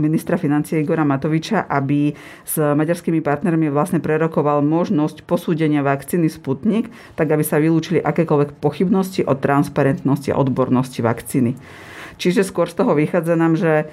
ministra 0.00 0.40
financie 0.40 0.80
Igora 0.80 1.04
Matoviča, 1.04 1.68
aby 1.68 2.16
s 2.44 2.56
maďarskými 2.56 3.20
partnermi 3.20 3.68
vlastne 3.68 4.00
prerokoval 4.00 4.64
možnosť 4.64 5.28
posúdenia 5.28 5.84
vakcíny 5.84 6.32
Sputnik, 6.32 6.88
tak 7.20 7.28
aby 7.28 7.44
sa 7.44 7.60
vylúčili 7.60 8.00
akékoľvek 8.00 8.64
pochybnosti 8.64 9.28
o 9.28 9.36
transparentnosti 9.36 10.32
a 10.32 10.40
odbornosti 10.40 11.04
vakcíny. 11.04 11.52
Čiže 12.16 12.42
skôr 12.48 12.66
z 12.66 12.80
toho 12.80 12.96
vychádza 12.96 13.36
nám, 13.36 13.54
že 13.54 13.86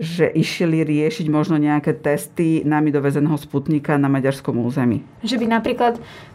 že 0.00 0.24
išli 0.24 0.80
riešiť 0.80 1.26
možno 1.28 1.60
nejaké 1.60 1.92
testy 1.92 2.64
nami 2.64 2.88
dovezeného 2.88 3.36
Sputnika 3.36 4.00
na 4.00 4.08
maďarskom 4.08 4.56
území. 4.64 5.04
Že 5.20 5.36
by 5.44 5.46
napríklad 5.52 5.94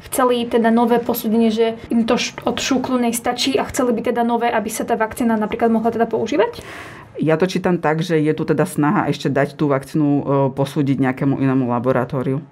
chceli 0.09 0.45
teda 0.45 0.69
nové 0.69 1.01
posúdenie, 1.01 1.49
že 1.49 1.73
im 1.89 2.05
to 2.05 2.21
od 2.45 2.57
šúklu 2.61 3.01
nestačí 3.01 3.57
a 3.57 3.65
chceli 3.65 3.97
by 3.97 4.13
teda 4.13 4.21
nové, 4.21 4.53
aby 4.53 4.69
sa 4.69 4.85
tá 4.85 4.93
vakcína 4.93 5.37
napríklad 5.41 5.73
mohla 5.73 5.89
teda 5.89 6.05
používať? 6.05 6.61
Ja 7.17 7.33
to 7.33 7.49
čítam 7.49 7.81
tak, 7.81 8.05
že 8.05 8.21
je 8.21 8.29
tu 8.37 8.45
teda 8.45 8.69
snaha 8.69 9.09
ešte 9.09 9.33
dať 9.33 9.57
tú 9.57 9.73
vakcínu 9.73 10.05
e, 10.05 10.23
posúdiť 10.53 11.01
nejakému 11.01 11.41
inému 11.41 11.65
laboratóriu. 11.65 12.45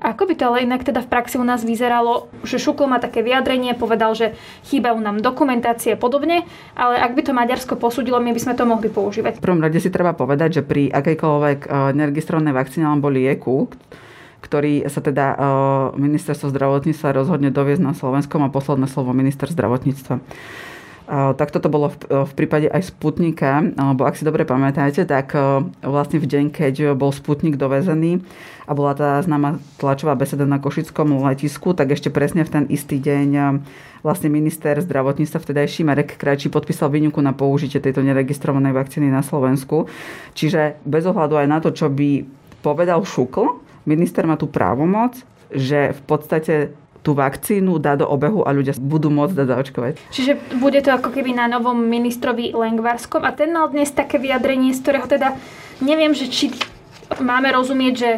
Ako 0.00 0.24
by 0.24 0.34
to 0.36 0.44
ale 0.48 0.64
inak 0.64 0.80
teda 0.80 1.04
v 1.04 1.10
praxi 1.12 1.36
u 1.36 1.44
nás 1.44 1.60
vyzeralo, 1.60 2.32
že 2.40 2.56
Šukl 2.56 2.88
má 2.88 2.96
také 2.96 3.20
vyjadrenie, 3.20 3.76
povedal, 3.76 4.16
že 4.16 4.32
chýbajú 4.68 4.96
nám 4.96 5.20
dokumentácie 5.20 5.94
a 5.94 6.00
podobne, 6.00 6.48
ale 6.72 6.96
ak 6.96 7.12
by 7.12 7.22
to 7.26 7.36
Maďarsko 7.36 7.76
posúdilo, 7.76 8.16
my 8.16 8.32
by 8.32 8.40
sme 8.40 8.54
to 8.56 8.64
mohli 8.64 8.88
používať. 8.88 9.40
V 9.40 9.44
prvom 9.44 9.60
rade 9.60 9.76
si 9.76 9.92
treba 9.92 10.16
povedať, 10.16 10.60
že 10.60 10.62
pri 10.64 10.88
akejkoľvek 10.88 11.58
eh, 11.66 11.70
neregistrovanej 11.92 12.56
vakcíne 12.56 12.88
alebo 12.88 13.12
lieku, 13.12 13.68
ktorý 14.40 14.88
sa 14.88 15.04
teda 15.04 15.26
eh, 15.32 15.38
ministerstvo 16.00 16.48
zdravotníctva 16.48 17.16
rozhodne 17.16 17.52
doviezť 17.52 17.82
na 17.84 17.92
Slovenskom 17.92 18.40
a 18.40 18.48
posledné 18.48 18.88
slovo 18.88 19.12
minister 19.12 19.52
zdravotníctva. 19.52 20.16
Tak 21.10 21.50
toto 21.50 21.66
bolo 21.66 21.90
v, 22.06 22.32
prípade 22.38 22.70
aj 22.70 22.94
Sputnika, 22.94 23.66
alebo 23.74 24.06
ak 24.06 24.14
si 24.14 24.22
dobre 24.22 24.46
pamätáte, 24.46 25.02
tak 25.02 25.34
vlastne 25.82 26.22
v 26.22 26.30
deň, 26.30 26.44
keď 26.54 26.74
bol 26.94 27.10
Sputnik 27.10 27.58
dovezený 27.58 28.22
a 28.70 28.78
bola 28.78 28.94
tá 28.94 29.18
známa 29.18 29.58
tlačová 29.82 30.14
beseda 30.14 30.46
na 30.46 30.62
Košickom 30.62 31.18
letisku, 31.26 31.74
tak 31.74 31.90
ešte 31.90 32.14
presne 32.14 32.46
v 32.46 32.52
ten 32.54 32.64
istý 32.70 33.02
deň 33.02 33.58
vlastne 34.06 34.30
minister 34.30 34.78
zdravotníctva 34.78 35.42
vtedajší 35.42 35.82
Marek 35.82 36.14
Krajčí 36.14 36.46
podpísal 36.46 36.94
výnimku 36.94 37.18
na 37.18 37.34
použitie 37.34 37.82
tejto 37.82 38.06
neregistrovanej 38.06 38.70
vakcíny 38.70 39.10
na 39.10 39.26
Slovensku. 39.26 39.90
Čiže 40.38 40.78
bez 40.86 41.10
ohľadu 41.10 41.42
aj 41.42 41.48
na 41.50 41.58
to, 41.58 41.74
čo 41.74 41.90
by 41.90 42.22
povedal 42.62 43.02
Šukl, 43.02 43.58
minister 43.82 44.30
má 44.30 44.38
tú 44.38 44.46
právomoc, 44.46 45.18
že 45.50 45.90
v 45.90 46.00
podstate 46.06 46.54
tú 47.00 47.16
vakcínu 47.16 47.80
dá 47.80 47.96
do 47.96 48.04
obehu 48.04 48.44
a 48.44 48.52
ľudia 48.52 48.76
budú 48.76 49.08
môcť 49.08 49.32
dať 49.32 49.46
zaočkovať. 49.48 49.92
Čiže 50.12 50.32
bude 50.60 50.80
to 50.84 50.92
ako 50.92 51.08
keby 51.12 51.32
na 51.32 51.48
novom 51.48 51.80
ministrovi 51.80 52.52
Lengvarskom 52.52 53.24
a 53.24 53.32
ten 53.32 53.52
mal 53.56 53.72
dnes 53.72 53.88
také 53.92 54.20
vyjadrenie, 54.20 54.76
z 54.76 54.80
ktorého 54.84 55.06
teda 55.08 55.32
neviem, 55.80 56.12
že 56.12 56.28
či 56.28 56.52
máme 57.18 57.48
rozumieť, 57.56 57.94
že 57.96 58.10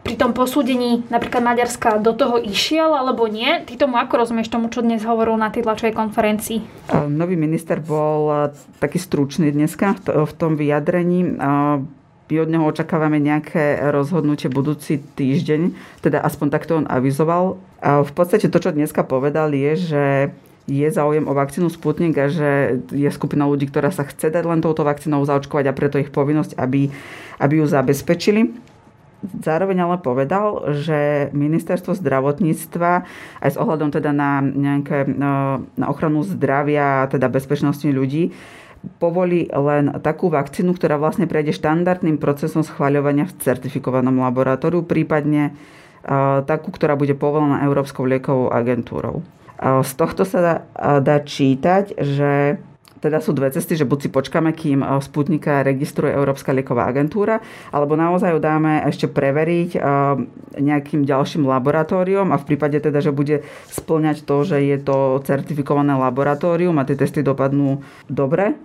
pri 0.00 0.16
tom 0.16 0.32
posúdení 0.32 1.04
napríklad 1.12 1.44
Maďarska 1.44 2.00
do 2.00 2.16
toho 2.16 2.40
išiel 2.40 2.96
alebo 2.96 3.28
nie? 3.28 3.60
Ty 3.68 3.84
tomu 3.84 4.00
ako 4.00 4.24
rozumieš 4.24 4.48
tomu, 4.48 4.72
čo 4.72 4.80
dnes 4.80 5.04
hovoril 5.04 5.36
na 5.36 5.52
tej 5.52 5.68
tlačovej 5.68 5.92
konferencii? 5.92 6.88
Nový 7.08 7.36
minister 7.36 7.84
bol 7.84 8.48
taký 8.80 8.96
stručný 8.96 9.52
dneska 9.52 10.00
v 10.04 10.32
tom 10.40 10.56
vyjadrení 10.56 11.36
my 12.30 12.36
od 12.38 12.48
neho 12.48 12.64
očakávame 12.64 13.18
nejaké 13.18 13.90
rozhodnutie 13.90 14.46
budúci 14.46 15.02
týždeň, 15.18 15.74
teda 15.98 16.22
aspoň 16.22 16.46
takto 16.54 16.78
on 16.78 16.86
avizoval. 16.86 17.58
A 17.82 18.06
v 18.06 18.12
podstate 18.14 18.46
to, 18.46 18.62
čo 18.62 18.70
dneska 18.70 19.02
povedal, 19.02 19.50
je, 19.50 19.72
že 19.74 20.04
je 20.70 20.86
záujem 20.86 21.26
o 21.26 21.34
vakcínu 21.34 21.66
Sputnik 21.66 22.14
a 22.14 22.30
že 22.30 22.78
je 22.94 23.10
skupina 23.10 23.50
ľudí, 23.50 23.66
ktorá 23.66 23.90
sa 23.90 24.06
chce 24.06 24.30
dať 24.30 24.46
len 24.46 24.62
touto 24.62 24.86
vakcínou 24.86 25.26
zaočkovať 25.26 25.66
a 25.66 25.76
preto 25.76 25.98
ich 25.98 26.14
povinnosť, 26.14 26.54
aby, 26.54 26.86
aby 27.42 27.54
ju 27.58 27.66
zabezpečili. 27.66 28.54
Zároveň 29.20 29.84
ale 29.84 30.00
povedal, 30.00 30.64
že 30.80 31.28
ministerstvo 31.36 31.92
zdravotníctva 31.92 32.92
aj 33.44 33.50
s 33.52 33.60
ohľadom 33.60 33.92
teda 33.92 34.16
na, 34.16 34.40
nejaké, 34.40 35.04
na 35.12 35.60
ochranu 35.92 36.24
zdravia 36.24 37.04
a 37.04 37.08
teda 37.10 37.28
bezpečnosti 37.28 37.84
ľudí 37.84 38.32
povolí 38.96 39.48
len 39.52 39.92
takú 40.00 40.32
vakcínu, 40.32 40.72
ktorá 40.72 40.96
vlastne 40.96 41.28
prejde 41.28 41.52
štandardným 41.52 42.16
procesom 42.16 42.64
schváľovania 42.64 43.28
v 43.28 43.36
certifikovanom 43.40 44.24
laboratóriu, 44.24 44.84
prípadne 44.84 45.52
takú, 46.48 46.72
ktorá 46.72 46.96
bude 46.96 47.12
povolená 47.12 47.60
Európskou 47.68 48.08
liekovou 48.08 48.48
agentúrou. 48.48 49.20
Z 49.60 49.92
tohto 50.00 50.24
sa 50.24 50.38
dá, 50.40 50.54
dá 51.04 51.20
čítať, 51.20 51.92
že 52.00 52.56
teda 53.00 53.20
sú 53.20 53.32
dve 53.32 53.48
cesty, 53.48 53.76
že 53.76 53.88
buď 53.88 53.98
si 54.00 54.08
počkáme, 54.12 54.52
kým 54.52 54.84
Sputnika 55.00 55.64
registruje 55.64 56.12
Európska 56.12 56.52
lieková 56.52 56.88
agentúra, 56.88 57.40
alebo 57.72 57.96
naozaj 57.96 58.36
ju 58.36 58.40
dáme 58.40 58.84
ešte 58.88 59.08
preveriť 59.08 59.76
nejakým 60.56 61.08
ďalším 61.08 61.48
laboratóriom 61.48 62.32
a 62.32 62.36
v 62.36 62.44
prípade 62.48 62.80
teda, 62.80 63.00
že 63.00 63.12
bude 63.12 63.44
splňať 63.68 64.24
to, 64.24 64.36
že 64.44 64.64
je 64.64 64.76
to 64.80 65.20
certifikované 65.24 65.96
laboratórium 65.96 66.76
a 66.80 66.84
tie 66.88 66.96
testy 66.96 67.20
dopadnú 67.24 67.84
dobre, 68.08 68.56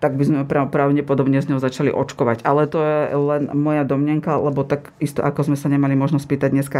tak 0.00 0.16
by 0.16 0.24
sme 0.24 0.38
pravdepodobne 0.48 1.44
z 1.44 1.52
ňou 1.54 1.60
začali 1.60 1.92
očkovať. 1.92 2.42
Ale 2.48 2.64
to 2.64 2.80
je 2.80 3.00
len 3.12 3.52
moja 3.52 3.84
domnenka, 3.84 4.40
lebo 4.40 4.64
tak 4.64 4.96
isto 4.96 5.20
ako 5.20 5.52
sme 5.52 5.56
sa 5.60 5.68
nemali 5.68 5.92
možnosť 5.92 6.24
pýtať 6.24 6.50
dneska 6.56 6.78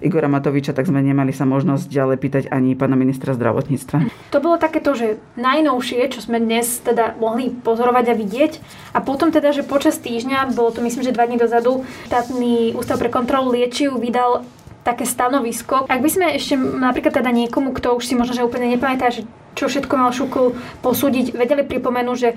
Igora 0.00 0.32
Matoviča, 0.32 0.72
tak 0.72 0.88
sme 0.88 1.04
nemali 1.04 1.30
sa 1.30 1.44
možnosť 1.44 1.92
ďalej 1.92 2.16
pýtať 2.18 2.44
ani 2.48 2.72
pána 2.72 2.96
ministra 2.96 3.36
zdravotníctva. 3.36 4.08
To 4.32 4.40
bolo 4.40 4.56
takéto, 4.56 4.96
že 4.96 5.20
najnovšie, 5.36 6.08
čo 6.08 6.24
sme 6.24 6.40
dnes 6.40 6.80
teda 6.80 7.20
mohli 7.20 7.52
pozorovať 7.52 8.04
a 8.10 8.14
vidieť. 8.16 8.52
A 8.96 9.04
potom 9.04 9.28
teda, 9.28 9.52
že 9.52 9.62
počas 9.62 10.00
týždňa, 10.00 10.56
bolo 10.56 10.72
to 10.72 10.80
myslím, 10.80 11.04
že 11.04 11.14
dva 11.14 11.28
dní 11.28 11.36
dozadu, 11.36 11.84
štátny 12.08 12.72
ústav 12.74 12.96
pre 12.96 13.12
kontrolu 13.12 13.52
liečiv 13.52 14.00
vydal 14.00 14.42
také 14.84 15.08
stanovisko. 15.08 15.88
Ak 15.88 16.04
by 16.04 16.10
sme 16.12 16.26
ešte 16.36 16.60
napríklad 16.60 17.16
teda 17.16 17.32
niekomu, 17.32 17.72
kto 17.72 17.96
už 17.96 18.04
si 18.04 18.14
možno 18.14 18.36
že 18.36 18.44
úplne 18.44 18.68
nepamätá, 18.68 19.08
že 19.08 19.24
čo 19.56 19.72
všetko 19.72 19.94
mal 19.96 20.12
Šukl 20.12 20.52
posúdiť, 20.84 21.32
vedeli 21.32 21.64
pripomenúť, 21.64 22.16
že 22.20 22.36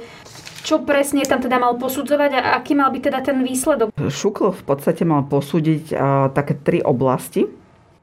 čo 0.64 0.84
presne 0.84 1.24
tam 1.24 1.44
teda 1.44 1.60
mal 1.60 1.76
posudzovať 1.76 2.32
a 2.40 2.60
aký 2.60 2.76
mal 2.76 2.92
byť 2.92 3.04
teda 3.08 3.20
ten 3.24 3.40
výsledok? 3.44 3.92
Šukl 3.96 4.56
v 4.56 4.64
podstate 4.64 5.04
mal 5.04 5.28
posúdiť 5.28 5.92
také 6.32 6.56
tri 6.60 6.80
oblasti. 6.80 7.48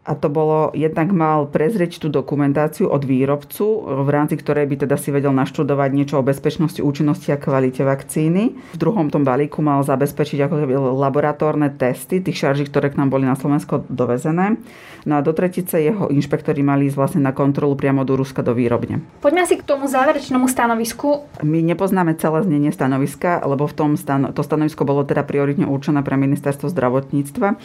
A 0.05 0.13
to 0.13 0.29
bolo, 0.29 0.69
jednak 0.77 1.09
mal 1.17 1.49
prezrieť 1.49 1.97
tú 1.97 2.13
dokumentáciu 2.13 2.93
od 2.93 3.09
výrobcu, 3.09 3.65
v 4.05 4.09
rámci 4.13 4.37
ktorej 4.37 4.69
by 4.69 4.85
teda 4.85 5.01
si 5.01 5.09
vedel 5.09 5.33
naštudovať 5.33 5.91
niečo 5.97 6.21
o 6.21 6.27
bezpečnosti, 6.27 6.85
účinnosti 6.85 7.33
a 7.33 7.41
kvalite 7.41 7.89
vakcíny. 7.89 8.53
V 8.53 8.77
druhom 8.77 9.09
tom 9.09 9.25
balíku 9.25 9.65
mal 9.65 9.81
zabezpečiť 9.81 10.45
ako 10.45 10.55
laboratórne 11.01 11.73
testy 11.73 12.21
tých 12.21 12.37
šarží, 12.37 12.69
ktoré 12.69 12.93
k 12.93 13.01
nám 13.01 13.17
boli 13.17 13.25
na 13.25 13.33
Slovensko 13.33 13.89
dovezené. 13.89 14.61
No 15.09 15.17
a 15.17 15.25
do 15.25 15.33
tretice 15.33 15.81
jeho 15.81 16.13
inšpektori 16.13 16.61
mali 16.61 16.93
ísť 16.93 16.97
vlastne 17.01 17.23
na 17.25 17.33
kontrolu 17.33 17.73
priamo 17.73 18.05
do 18.05 18.17
Ruska 18.17 18.45
do 18.45 18.53
výrobne. 18.53 19.01
Poďme 19.25 19.49
si 19.49 19.57
k 19.57 19.65
tomu 19.65 19.89
záverečnému 19.89 20.49
stanovisku. 20.49 21.29
My 21.45 21.65
nepoznáme 21.65 22.17
celé 22.21 22.45
znenie 22.45 22.73
stanoviska, 22.73 23.41
lebo 23.45 23.65
v 23.65 23.73
tom 23.77 23.91
stan- 23.97 24.33
to 24.37 24.41
stanovisko 24.45 24.85
bolo 24.85 25.05
teda 25.05 25.25
prioritne 25.25 25.65
určené 25.65 26.05
pre 26.05 26.17
ministerstvo 26.21 26.69
zdravotníctva 26.69 27.57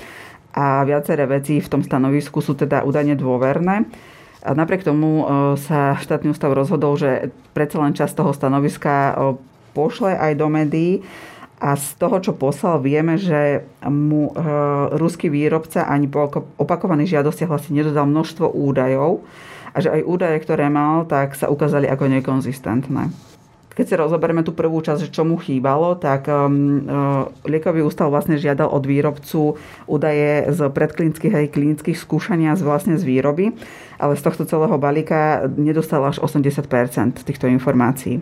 a 0.54 0.82
viaceré 0.84 1.30
veci 1.30 1.62
v 1.62 1.72
tom 1.72 1.82
stanovisku 1.86 2.42
sú 2.42 2.58
teda 2.58 2.82
údajne 2.82 3.14
dôverné. 3.14 3.86
A 4.40 4.56
napriek 4.56 4.88
tomu 4.88 5.22
e, 5.22 5.26
sa 5.60 6.00
štátny 6.00 6.32
ústav 6.32 6.56
rozhodol, 6.56 6.96
že 6.96 7.36
predsa 7.52 7.84
len 7.84 7.92
časť 7.92 8.14
toho 8.16 8.32
stanoviska 8.32 8.94
e, 8.94 9.14
pošle 9.76 10.16
aj 10.16 10.32
do 10.40 10.48
médií. 10.48 11.04
A 11.60 11.76
z 11.76 12.00
toho, 12.00 12.24
čo 12.24 12.32
poslal, 12.32 12.80
vieme, 12.80 13.20
že 13.20 13.68
mu 13.84 14.32
e, 14.32 14.34
ruský 14.96 15.28
výrobca 15.28 15.84
ani 15.84 16.08
po 16.08 16.32
opakovaných 16.56 17.20
žiadostiach 17.20 17.52
vlastne 17.52 17.84
nedodal 17.84 18.08
množstvo 18.08 18.48
údajov 18.48 19.28
a 19.76 19.78
že 19.84 19.92
aj 19.92 20.08
údaje, 20.08 20.38
ktoré 20.40 20.72
mal, 20.72 21.04
tak 21.04 21.36
sa 21.36 21.52
ukázali 21.52 21.92
ako 21.92 22.08
nekonzistentné. 22.08 23.12
Keď 23.70 23.86
si 23.86 23.96
rozoberieme 23.96 24.44
tú 24.44 24.52
prvú 24.52 24.82
časť, 24.84 25.14
čo 25.14 25.24
mu 25.24 25.40
chýbalo, 25.40 25.96
tak 25.96 26.28
um, 26.28 26.84
uh, 26.84 27.30
liekový 27.48 27.86
ústav 27.86 28.12
vlastne 28.12 28.36
žiadal 28.36 28.68
od 28.68 28.84
výrobcu 28.84 29.56
údaje 29.86 30.50
z 30.52 30.60
predklinických 30.68 31.34
aj 31.34 31.54
klinických 31.54 31.98
skúšania 31.98 32.58
z 32.60 32.66
vlastne 32.66 32.96
z 33.00 33.08
výroby, 33.08 33.56
ale 34.02 34.20
z 34.20 34.26
tohto 34.26 34.44
celého 34.44 34.76
balíka 34.76 35.48
nedostal 35.56 36.04
až 36.04 36.20
80% 36.20 37.24
týchto 37.24 37.46
informácií. 37.48 38.20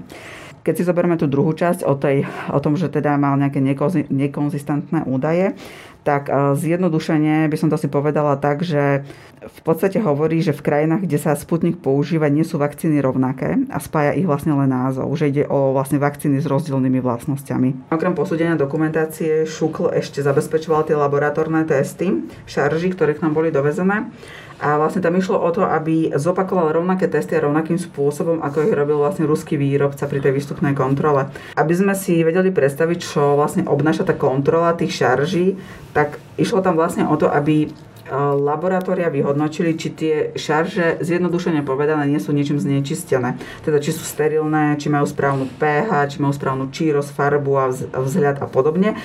Keď 0.67 0.75
si 0.75 0.83
zoberieme 0.83 1.15
tú 1.15 1.31
druhú 1.31 1.55
časť 1.55 1.87
o, 1.87 1.95
tej, 1.95 2.27
o 2.51 2.59
tom, 2.59 2.75
že 2.75 2.91
teda 2.91 3.15
mal 3.15 3.39
nejaké 3.39 3.63
nekonzistentné 4.11 5.07
údaje, 5.07 5.55
tak 6.03 6.27
zjednodušene 6.59 7.47
by 7.47 7.55
som 7.55 7.71
to 7.71 7.79
si 7.79 7.87
povedala 7.87 8.35
tak, 8.35 8.67
že 8.67 9.07
v 9.47 9.59
podstate 9.63 9.99
hovorí, 10.03 10.43
že 10.43 10.51
v 10.51 10.63
krajinách, 10.63 11.07
kde 11.07 11.19
sa 11.19 11.35
Sputnik 11.39 11.79
používa, 11.79 12.27
nie 12.27 12.43
sú 12.43 12.59
vakcíny 12.59 12.99
rovnaké 12.99 13.55
a 13.71 13.79
spája 13.79 14.11
ich 14.15 14.27
vlastne 14.27 14.55
len 14.55 14.71
názov, 14.71 15.07
že 15.15 15.31
ide 15.31 15.47
o 15.47 15.71
vlastne 15.71 16.03
vakcíny 16.03 16.43
s 16.43 16.47
rozdielnymi 16.51 16.99
vlastnosťami. 16.99 17.91
Okrem 17.91 18.11
posúdenia 18.11 18.59
dokumentácie 18.59 19.47
Šukl 19.47 19.95
ešte 19.95 20.19
zabezpečoval 20.19 20.87
tie 20.87 20.99
laboratórne 20.99 21.63
testy, 21.63 22.27
šarží, 22.43 22.91
ktoré 22.91 23.15
k 23.15 23.23
nám 23.23 23.35
boli 23.35 23.51
dovezené 23.51 24.11
a 24.57 24.81
vlastne 24.81 25.05
tam 25.05 25.13
išlo 25.13 25.37
o 25.37 25.49
to, 25.53 25.61
aby 25.61 26.09
zopakoval 26.17 26.73
rovnaké 26.73 27.05
testy 27.05 27.37
a 27.37 27.45
rovnakým 27.45 27.77
spôsobom, 27.77 28.41
ako 28.41 28.65
ich 28.65 28.73
robil 28.73 28.97
vlastne 28.97 29.29
ruský 29.29 29.53
výrobca 29.53 30.09
pri 30.09 30.17
tej 30.17 30.33
výstupnej 30.33 30.73
kontrole. 30.73 31.29
Aby 31.53 31.73
sme 31.77 31.93
si 31.93 32.25
vedeli 32.25 32.49
predstaviť, 32.49 32.97
čo 32.97 33.37
vlastne 33.37 33.69
obnáša 33.69 34.09
tá 34.09 34.17
kontrola 34.17 34.73
tých 34.73 34.97
šarží, 34.97 35.61
tak 35.93 36.17
išlo 36.41 36.65
tam 36.65 36.73
vlastne 36.73 37.05
o 37.05 37.13
to, 37.13 37.29
aby 37.29 37.69
laboratória 38.15 39.11
vyhodnotili, 39.11 39.75
či 39.75 39.89
tie 39.93 40.15
šarže, 40.35 41.03
zjednodušene 41.03 41.63
povedané, 41.63 42.07
nie 42.07 42.21
sú 42.21 42.31
ničím 42.31 42.59
znečistené. 42.59 43.39
Teda 43.63 43.83
či 43.83 43.91
sú 43.91 44.03
sterilné, 44.03 44.79
či 44.79 44.87
majú 44.87 45.05
správnu 45.07 45.47
pH, 45.59 46.15
či 46.15 46.17
majú 46.23 46.33
správnu 46.33 46.71
čírosť, 46.71 47.09
farbu 47.11 47.53
a 47.59 47.65
vzhľad 47.99 48.43
a 48.43 48.47
podobne. 48.47 48.95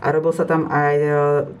A 0.00 0.16
robil 0.16 0.32
sa 0.32 0.48
tam 0.48 0.64
aj 0.72 0.96
e, 0.96 1.10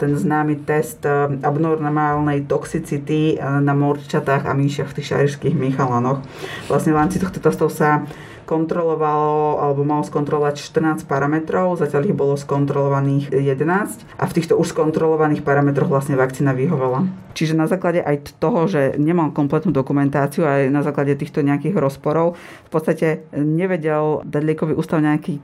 ten 0.00 0.16
známy 0.16 0.64
test 0.64 1.04
e, 1.04 1.12
abnormálnej 1.44 2.48
toxicity 2.48 3.36
e, 3.36 3.60
na 3.60 3.76
morčatách 3.76 4.48
a 4.48 4.56
myšiach 4.56 4.88
v 4.88 4.96
tých 4.96 5.10
šarišských 5.12 5.52
michalanoch. 5.52 6.24
Vlastne 6.64 6.96
v 6.96 7.00
rámci 7.04 7.20
tohto 7.20 7.36
testov 7.36 7.68
sa 7.68 8.08
kontrolovalo 8.50 9.62
alebo 9.62 9.86
malo 9.86 10.02
skontrolovať 10.02 10.58
14 10.58 11.06
parametrov, 11.06 11.78
zatiaľ 11.78 12.10
ich 12.10 12.18
bolo 12.18 12.34
skontrolovaných 12.34 13.30
11 13.30 14.18
a 14.18 14.24
v 14.26 14.34
týchto 14.34 14.58
už 14.58 14.74
skontrolovaných 14.74 15.46
parametroch 15.46 15.86
vlastne 15.86 16.18
vakcína 16.18 16.50
vyhovala. 16.50 17.06
Čiže 17.38 17.54
na 17.54 17.70
základe 17.70 18.02
aj 18.02 18.34
toho, 18.42 18.66
že 18.66 18.98
nemal 18.98 19.30
kompletnú 19.30 19.70
dokumentáciu 19.70 20.42
aj 20.42 20.66
na 20.74 20.82
základe 20.82 21.14
týchto 21.14 21.46
nejakých 21.46 21.78
rozporov 21.78 22.34
v 22.66 22.70
podstate 22.74 23.22
nevedel 23.30 24.26
dať 24.26 24.42
liekový 24.42 24.74
ústav 24.74 24.98
nejaký 24.98 25.38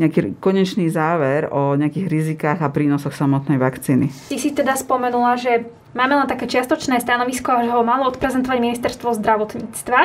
nejaký 0.00 0.40
konečný 0.40 0.88
záver 0.88 1.52
o 1.52 1.76
nejakých 1.76 2.08
rizikách 2.08 2.64
a 2.64 2.72
prínosoch 2.72 3.12
samotnej 3.12 3.60
vakcíny. 3.60 4.08
Ty 4.32 4.38
si 4.40 4.56
teda 4.56 4.72
spomenula, 4.72 5.36
že 5.36 5.68
máme 5.92 6.16
len 6.16 6.24
také 6.24 6.48
čiastočné 6.48 6.96
stanovisko, 7.04 7.60
že 7.60 7.68
ho 7.68 7.84
malo 7.84 8.08
odprezentovať 8.08 8.58
ministerstvo 8.64 9.12
zdravotníctva 9.20 10.00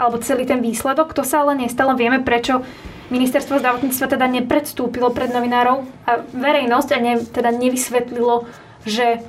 alebo 0.00 0.24
celý 0.24 0.48
ten 0.48 0.64
výsledok. 0.64 1.12
To 1.12 1.20
sa 1.20 1.44
ale 1.44 1.60
nestalo. 1.60 1.92
Vieme, 1.92 2.24
prečo 2.24 2.64
ministerstvo 3.12 3.60
zdravotníctva 3.60 4.06
teda 4.16 4.24
nepredstúpilo 4.24 5.12
pred 5.12 5.28
novinárov 5.28 5.84
a 6.08 6.24
verejnosť 6.32 6.88
a 6.96 6.98
ne, 7.04 7.14
teda 7.20 7.52
nevysvetlilo, 7.52 8.48
že 8.88 9.20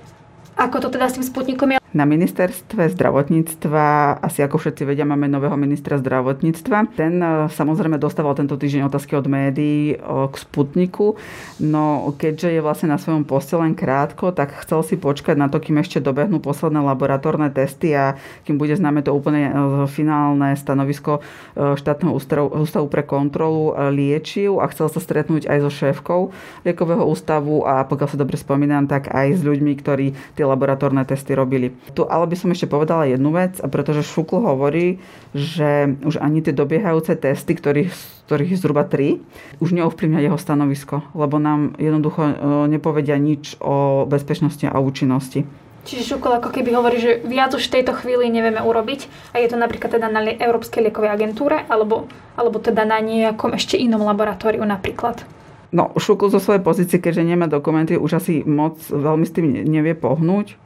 ako 0.55 0.87
to 0.87 0.87
teda 0.95 1.11
s 1.11 1.19
tým 1.19 1.25
Sputnikom 1.27 1.75
je 1.75 1.80
na 1.91 2.07
ministerstve 2.07 2.87
zdravotníctva, 2.95 4.15
asi 4.23 4.39
ako 4.39 4.63
všetci 4.63 4.87
vedia, 4.87 5.03
máme 5.03 5.27
nového 5.27 5.59
ministra 5.59 5.99
zdravotníctva. 5.99 6.77
Ten 6.95 7.19
e, 7.19 7.51
samozrejme 7.51 7.99
dostával 7.99 8.31
tento 8.39 8.55
týždeň 8.55 8.87
otázky 8.87 9.19
od 9.19 9.27
médií 9.27 9.95
e, 9.95 9.95
k 10.01 10.35
Sputniku, 10.39 11.19
no 11.59 12.15
keďže 12.15 12.55
je 12.55 12.61
vlastne 12.63 12.95
na 12.95 12.99
svojom 12.99 13.27
poste 13.27 13.59
len 13.59 13.75
krátko, 13.75 14.31
tak 14.31 14.55
chcel 14.63 14.87
si 14.87 14.95
počkať 14.95 15.35
na 15.35 15.51
to, 15.51 15.59
kým 15.59 15.83
ešte 15.83 15.99
dobehnú 15.99 16.39
posledné 16.39 16.79
laboratórne 16.79 17.51
testy 17.51 17.91
a 17.91 18.15
kým 18.47 18.55
bude 18.55 18.71
známe 18.71 19.03
to 19.03 19.11
úplne 19.11 19.51
e, 19.51 19.53
finálne 19.91 20.55
stanovisko 20.55 21.19
štátneho 21.55 22.15
ústavu, 22.15 22.87
pre 22.87 23.03
kontrolu 23.03 23.75
liečiv 23.91 24.63
a 24.63 24.67
chcel 24.71 24.87
sa 24.87 24.99
stretnúť 25.03 25.47
aj 25.47 25.57
so 25.67 25.71
šéfkou 25.71 26.21
liekového 26.63 27.03
ústavu 27.03 27.67
a 27.67 27.83
pokiaľ 27.83 28.09
sa 28.09 28.17
dobre 28.19 28.39
spomínam, 28.39 28.87
tak 28.87 29.11
aj 29.11 29.37
s 29.37 29.41
ľuďmi, 29.43 29.73
ktorí 29.79 30.07
tie 30.35 30.45
laboratórne 30.47 31.03
testy 31.03 31.35
robili. 31.35 31.80
Tu 31.91 32.05
ale 32.05 32.29
by 32.29 32.35
som 32.37 32.53
ešte 32.53 32.69
povedala 32.69 33.09
jednu 33.09 33.33
vec, 33.33 33.57
pretože 33.57 34.05
Šukl 34.05 34.37
hovorí, 34.37 35.01
že 35.33 35.97
už 36.05 36.21
ani 36.21 36.45
tie 36.45 36.53
dobiehajúce 36.53 37.17
testy, 37.17 37.57
ktorých, 37.57 37.91
ktorých 38.29 38.53
je 38.53 38.61
zhruba 38.61 38.85
tri, 38.85 39.19
už 39.57 39.73
neovplyvňa 39.73 40.21
jeho 40.21 40.37
stanovisko, 40.37 41.01
lebo 41.17 41.41
nám 41.41 41.73
jednoducho 41.81 42.21
e, 42.21 42.33
nepovedia 42.69 43.17
nič 43.17 43.57
o 43.57 44.05
bezpečnosti 44.05 44.63
a 44.69 44.77
účinnosti. 44.77 45.43
Čiže 45.81 46.13
Šukol 46.13 46.37
ako 46.37 46.53
keby 46.53 46.69
hovorí, 46.77 47.01
že 47.01 47.25
viac 47.25 47.57
už 47.57 47.65
v 47.65 47.81
tejto 47.81 47.97
chvíli 47.97 48.29
nevieme 48.29 48.61
urobiť 48.61 49.33
a 49.33 49.41
je 49.41 49.49
to 49.49 49.57
napríklad 49.57 49.97
teda 49.97 50.13
na 50.13 50.21
Európskej 50.21 50.85
liekovej 50.85 51.09
agentúre 51.09 51.65
alebo, 51.65 52.05
alebo 52.37 52.61
teda 52.61 52.85
na 52.85 53.01
nejakom 53.01 53.57
ešte 53.57 53.81
inom 53.81 54.05
laboratóriu 54.05 54.61
napríklad. 54.61 55.25
No, 55.73 55.89
Šukl 55.97 56.29
zo 56.29 56.37
svojej 56.37 56.61
pozície, 56.61 57.01
keďže 57.01 57.25
nemá 57.25 57.49
dokumenty, 57.49 57.97
už 57.97 58.21
asi 58.21 58.45
moc 58.45 58.77
veľmi 58.93 59.25
s 59.25 59.33
tým 59.33 59.65
nevie 59.65 59.97
pohnúť 59.97 60.60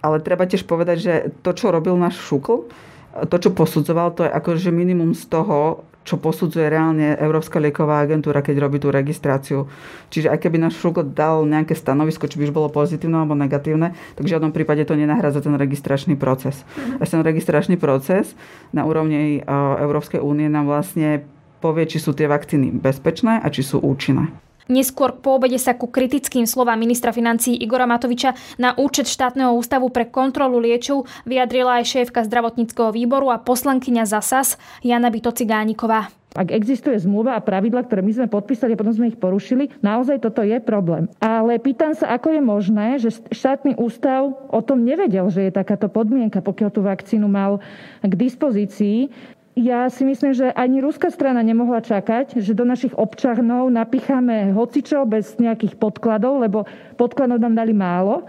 ale 0.00 0.22
treba 0.22 0.48
tiež 0.48 0.64
povedať, 0.68 0.96
že 0.98 1.14
to, 1.40 1.50
čo 1.56 1.72
robil 1.72 1.96
náš 1.96 2.20
Šukl, 2.20 2.68
to, 3.16 3.36
čo 3.40 3.50
posudzoval, 3.52 4.12
to 4.12 4.28
je 4.28 4.30
akože 4.30 4.68
minimum 4.68 5.16
z 5.16 5.24
toho, 5.32 5.84
čo 6.06 6.22
posudzuje 6.22 6.70
reálne 6.70 7.18
Európska 7.18 7.58
lieková 7.58 7.98
agentúra, 7.98 8.38
keď 8.38 8.62
robí 8.62 8.78
tú 8.78 8.94
registráciu. 8.94 9.66
Čiže 10.14 10.30
aj 10.30 10.38
keby 10.38 10.62
náš 10.62 10.78
Šukl 10.78 11.02
dal 11.02 11.42
nejaké 11.42 11.74
stanovisko, 11.74 12.30
či 12.30 12.38
by 12.38 12.46
už 12.46 12.54
bolo 12.54 12.70
pozitívne 12.70 13.18
alebo 13.18 13.34
negatívne, 13.34 13.90
tak 14.14 14.22
v 14.22 14.30
žiadnom 14.30 14.54
prípade 14.54 14.86
to 14.86 14.94
nenahradza 14.94 15.42
ten 15.42 15.58
registračný 15.58 16.14
proces. 16.14 16.62
A 17.02 17.02
ten 17.02 17.26
registračný 17.26 17.74
proces 17.74 18.38
na 18.70 18.86
úrovni 18.86 19.42
Európskej 19.82 20.22
únie 20.22 20.46
nám 20.46 20.70
vlastne 20.70 21.26
povie, 21.58 21.90
či 21.90 21.98
sú 21.98 22.14
tie 22.14 22.30
vakcíny 22.30 22.70
bezpečné 22.70 23.42
a 23.42 23.50
či 23.50 23.66
sú 23.66 23.82
účinné. 23.82 24.30
Neskôr 24.66 25.14
po 25.22 25.38
obede 25.38 25.62
sa 25.62 25.78
ku 25.78 25.86
kritickým 25.86 26.42
slovám 26.42 26.74
ministra 26.82 27.14
financí 27.14 27.54
Igora 27.54 27.86
Matoviča 27.86 28.34
na 28.58 28.74
účet 28.74 29.06
štátneho 29.06 29.54
ústavu 29.54 29.94
pre 29.94 30.10
kontrolu 30.10 30.58
liečiv 30.58 31.06
vyjadrila 31.22 31.78
aj 31.78 31.86
šéfka 31.86 32.26
zdravotníckého 32.26 32.90
výboru 32.90 33.30
a 33.30 33.38
poslankyňa 33.38 34.02
ZASAS 34.10 34.58
Jana 34.82 35.14
Byto-Cigániková. 35.14 36.10
Ak 36.36 36.52
existuje 36.52 37.00
zmluva 37.00 37.32
a 37.32 37.40
pravidla, 37.40 37.80
ktoré 37.88 38.04
my 38.04 38.12
sme 38.12 38.28
podpísali 38.28 38.76
a 38.76 38.80
potom 38.80 38.92
sme 38.92 39.08
ich 39.08 39.16
porušili, 39.16 39.72
naozaj 39.80 40.20
toto 40.20 40.44
je 40.44 40.60
problém. 40.60 41.08
Ale 41.16 41.56
pýtam 41.56 41.96
sa, 41.96 42.12
ako 42.12 42.28
je 42.36 42.42
možné, 42.44 42.86
že 43.00 43.16
štátny 43.32 43.80
ústav 43.80 44.36
o 44.52 44.60
tom 44.60 44.84
nevedel, 44.84 45.32
že 45.32 45.48
je 45.48 45.56
takáto 45.56 45.88
podmienka, 45.88 46.44
pokiaľ 46.44 46.70
tú 46.74 46.84
vakcínu 46.84 47.24
mal 47.24 47.64
k 48.04 48.12
dispozícii 48.12 49.08
ja 49.56 49.88
si 49.88 50.04
myslím, 50.04 50.36
že 50.36 50.52
ani 50.52 50.84
ruská 50.84 51.08
strana 51.08 51.40
nemohla 51.40 51.80
čakať, 51.80 52.44
že 52.44 52.52
do 52.52 52.68
našich 52.68 52.92
občanov 52.92 53.72
napicháme 53.72 54.52
hocičo 54.52 55.08
bez 55.08 55.40
nejakých 55.40 55.80
podkladov, 55.80 56.44
lebo 56.44 56.68
podkladov 57.00 57.40
nám 57.40 57.56
dali 57.56 57.72
málo 57.72 58.28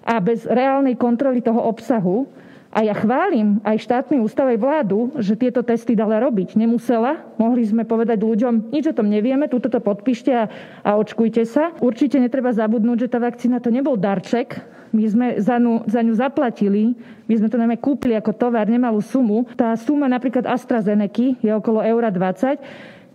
a 0.00 0.16
bez 0.16 0.48
reálnej 0.48 0.96
kontroly 0.96 1.44
toho 1.44 1.60
obsahu. 1.60 2.24
A 2.72 2.80
ja 2.80 2.96
chválim 2.96 3.60
aj 3.68 3.84
štátny 3.84 4.16
ústav 4.24 4.48
aj 4.48 4.56
vládu, 4.56 5.12
že 5.20 5.36
tieto 5.36 5.60
testy 5.60 5.92
dala 5.92 6.16
robiť. 6.24 6.56
Nemusela. 6.56 7.20
Mohli 7.36 7.68
sme 7.68 7.84
povedať 7.84 8.16
ľuďom, 8.24 8.72
nič 8.72 8.88
o 8.88 8.96
tom 8.96 9.12
nevieme, 9.12 9.44
túto 9.44 9.68
to 9.68 9.76
podpíšte 9.76 10.32
a, 10.32 10.48
a 10.80 10.96
očkujte 10.96 11.44
sa. 11.44 11.76
Určite 11.84 12.16
netreba 12.16 12.48
zabudnúť, 12.48 13.04
že 13.04 13.12
tá 13.12 13.20
vakcína 13.20 13.60
to 13.60 13.68
nebol 13.68 14.00
darček, 14.00 14.64
my 14.92 15.04
sme 15.08 15.26
za 15.40 15.56
ňu, 15.56 15.88
za 15.88 16.04
ňu 16.04 16.12
zaplatili, 16.12 16.92
my 17.24 17.34
sme 17.40 17.48
to 17.48 17.56
najmä 17.56 17.80
kúpili 17.80 18.12
ako 18.12 18.36
tovar, 18.36 18.68
nemalú 18.68 19.00
sumu. 19.00 19.48
Tá 19.56 19.72
suma 19.80 20.04
napríklad 20.04 20.44
AstraZeneca 20.44 21.40
je 21.40 21.48
okolo 21.52 21.80
eura 21.80 22.12
20. 22.12 22.60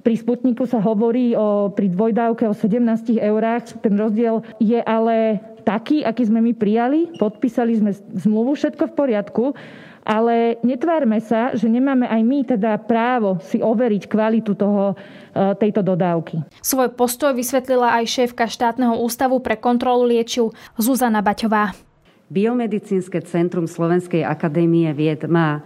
Pri 0.01 0.15
Sputniku 0.17 0.65
sa 0.65 0.81
hovorí 0.81 1.37
o, 1.37 1.69
pri 1.69 1.93
dvojdávke 1.93 2.49
o 2.49 2.53
17 2.53 3.21
eurách. 3.21 3.77
Ten 3.77 3.93
rozdiel 3.93 4.41
je 4.57 4.81
ale 4.81 5.37
taký, 5.67 6.07
aký 6.07 6.23
sme 6.23 6.39
my 6.39 6.55
prijali. 6.55 7.11
Podpísali 7.19 7.75
sme 7.75 7.91
zmluvu, 7.91 8.55
všetko 8.55 8.87
v 8.87 8.95
poriadku 8.95 9.45
ale 10.07 10.55
netvárme 10.63 11.19
sa, 11.19 11.51
že 11.51 11.67
nemáme 11.67 12.07
aj 12.07 12.21
my 12.23 12.39
teda 12.47 12.79
právo 12.79 13.43
si 13.43 13.59
overiť 13.59 14.07
kvalitu 14.07 14.55
toho, 14.55 14.95
e, 14.95 15.51
tejto 15.59 15.83
dodávky. 15.83 16.47
Svoj 16.63 16.95
postoj 16.95 17.35
vysvetlila 17.35 17.99
aj 17.99 18.07
šéfka 18.07 18.47
štátneho 18.47 19.03
ústavu 19.03 19.43
pre 19.43 19.59
kontrolu 19.59 20.07
liečiv 20.07 20.55
Zuzana 20.79 21.19
Baťová. 21.19 21.75
Biomedicínske 22.31 23.19
centrum 23.27 23.67
Slovenskej 23.67 24.23
akadémie 24.23 24.87
vied 24.95 25.27
má 25.27 25.59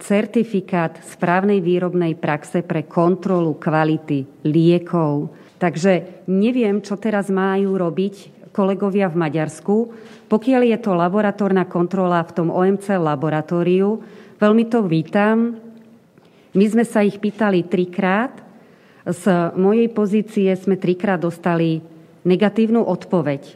certifikát 0.00 0.96
správnej 1.04 1.60
výrobnej 1.60 2.16
praxe 2.16 2.64
pre 2.64 2.88
kontrolu 2.88 3.60
kvality 3.60 4.24
liekov. 4.48 5.36
Takže 5.60 6.24
neviem, 6.32 6.80
čo 6.82 6.96
teraz 6.98 7.30
majú 7.30 7.78
robiť 7.78 8.41
kolegovia 8.52 9.08
v 9.08 9.16
Maďarsku, 9.18 9.76
pokiaľ 10.28 10.62
je 10.64 10.78
to 10.80 10.92
laboratórna 10.92 11.64
kontrola 11.66 12.20
v 12.24 12.34
tom 12.36 12.48
OMC 12.52 13.00
laboratóriu, 13.00 14.00
veľmi 14.36 14.64
to 14.68 14.84
vítam. 14.84 15.56
My 16.52 16.64
sme 16.68 16.84
sa 16.84 17.00
ich 17.00 17.16
pýtali 17.16 17.64
trikrát. 17.64 18.44
Z 19.02 19.56
mojej 19.58 19.90
pozície 19.90 20.52
sme 20.54 20.78
trikrát 20.78 21.18
dostali 21.18 21.82
negatívnu 22.22 22.84
odpoveď, 22.86 23.42
e, 23.42 23.54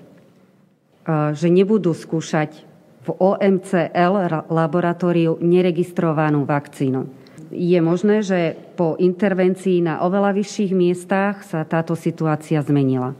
že 1.36 1.48
nebudú 1.52 1.94
skúšať 1.94 2.66
v 3.06 3.08
OMCL 3.14 4.44
laboratóriu 4.50 5.38
neregistrovanú 5.38 6.42
vakcínu. 6.42 7.06
Je 7.54 7.78
možné, 7.78 8.26
že 8.26 8.58
po 8.74 8.98
intervencii 8.98 9.78
na 9.78 10.02
oveľa 10.02 10.34
vyšších 10.34 10.72
miestach 10.74 11.46
sa 11.46 11.62
táto 11.62 11.94
situácia 11.94 12.58
zmenila. 12.58 13.14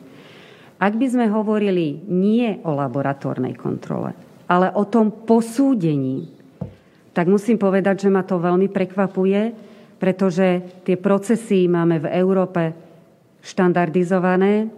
Ak 0.77 0.93
by 0.93 1.07
sme 1.09 1.27
hovorili 1.33 2.05
nie 2.05 2.61
o 2.61 2.77
laboratórnej 2.77 3.57
kontrole, 3.57 4.12
ale 4.45 4.69
o 4.77 4.85
tom 4.85 5.09
posúdení, 5.09 6.29
tak 7.17 7.33
musím 7.33 7.57
povedať, 7.57 8.07
že 8.07 8.12
ma 8.12 8.21
to 8.21 8.37
veľmi 8.37 8.69
prekvapuje, 8.69 9.57
pretože 9.97 10.61
tie 10.85 11.01
procesy 11.01 11.65
máme 11.65 12.05
v 12.05 12.12
Európe 12.12 12.77
štandardizované 13.41 14.69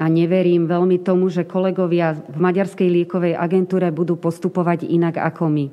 a 0.00 0.08
neverím 0.08 0.64
veľmi 0.64 1.04
tomu, 1.04 1.28
že 1.28 1.44
kolegovia 1.44 2.16
v 2.16 2.38
Maďarskej 2.40 2.88
liekovej 2.88 3.36
agentúre 3.36 3.92
budú 3.92 4.16
postupovať 4.16 4.88
inak 4.88 5.20
ako 5.20 5.52
my. 5.52 5.66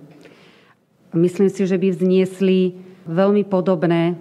Myslím 1.15 1.49
si, 1.49 1.63
že 1.63 1.79
by 1.79 1.95
vzniesli 1.95 2.75
veľmi 3.07 3.47
podobné 3.47 4.19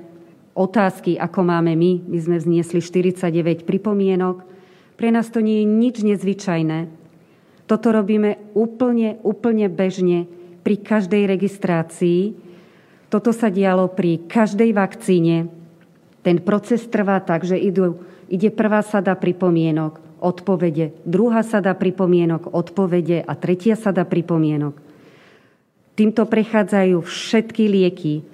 otázky, 0.55 1.19
ako 1.19 1.45
máme 1.45 1.75
my. 1.75 2.07
My 2.07 2.19
sme 2.23 2.37
vzniesli 2.41 2.81
49 2.81 3.69
pripomienok. 3.69 4.47
Pre 4.99 5.15
nás 5.15 5.31
to 5.31 5.39
nie 5.39 5.63
je 5.63 5.67
nič 5.71 6.03
nezvyčajné. 6.03 6.91
Toto 7.71 7.95
robíme 7.95 8.51
úplne, 8.59 9.23
úplne 9.23 9.71
bežne 9.71 10.27
pri 10.67 10.75
každej 10.83 11.31
registrácii. 11.31 12.35
Toto 13.07 13.31
sa 13.31 13.47
dialo 13.47 13.87
pri 13.95 14.27
každej 14.27 14.75
vakcíne. 14.75 15.55
Ten 16.27 16.43
proces 16.43 16.83
trvá 16.91 17.23
tak, 17.23 17.47
že 17.47 17.55
idú, 17.55 18.03
ide 18.27 18.51
prvá 18.51 18.83
sada 18.83 19.15
pripomienok, 19.15 20.03
odpovede, 20.19 20.99
druhá 21.07 21.47
sada 21.47 21.79
pripomienok, 21.79 22.51
odpovede 22.51 23.23
a 23.23 23.33
tretia 23.39 23.79
sada 23.79 24.03
pripomienok. 24.03 24.75
Týmto 25.95 26.27
prechádzajú 26.27 26.99
všetky 27.07 27.65
lieky, 27.71 28.27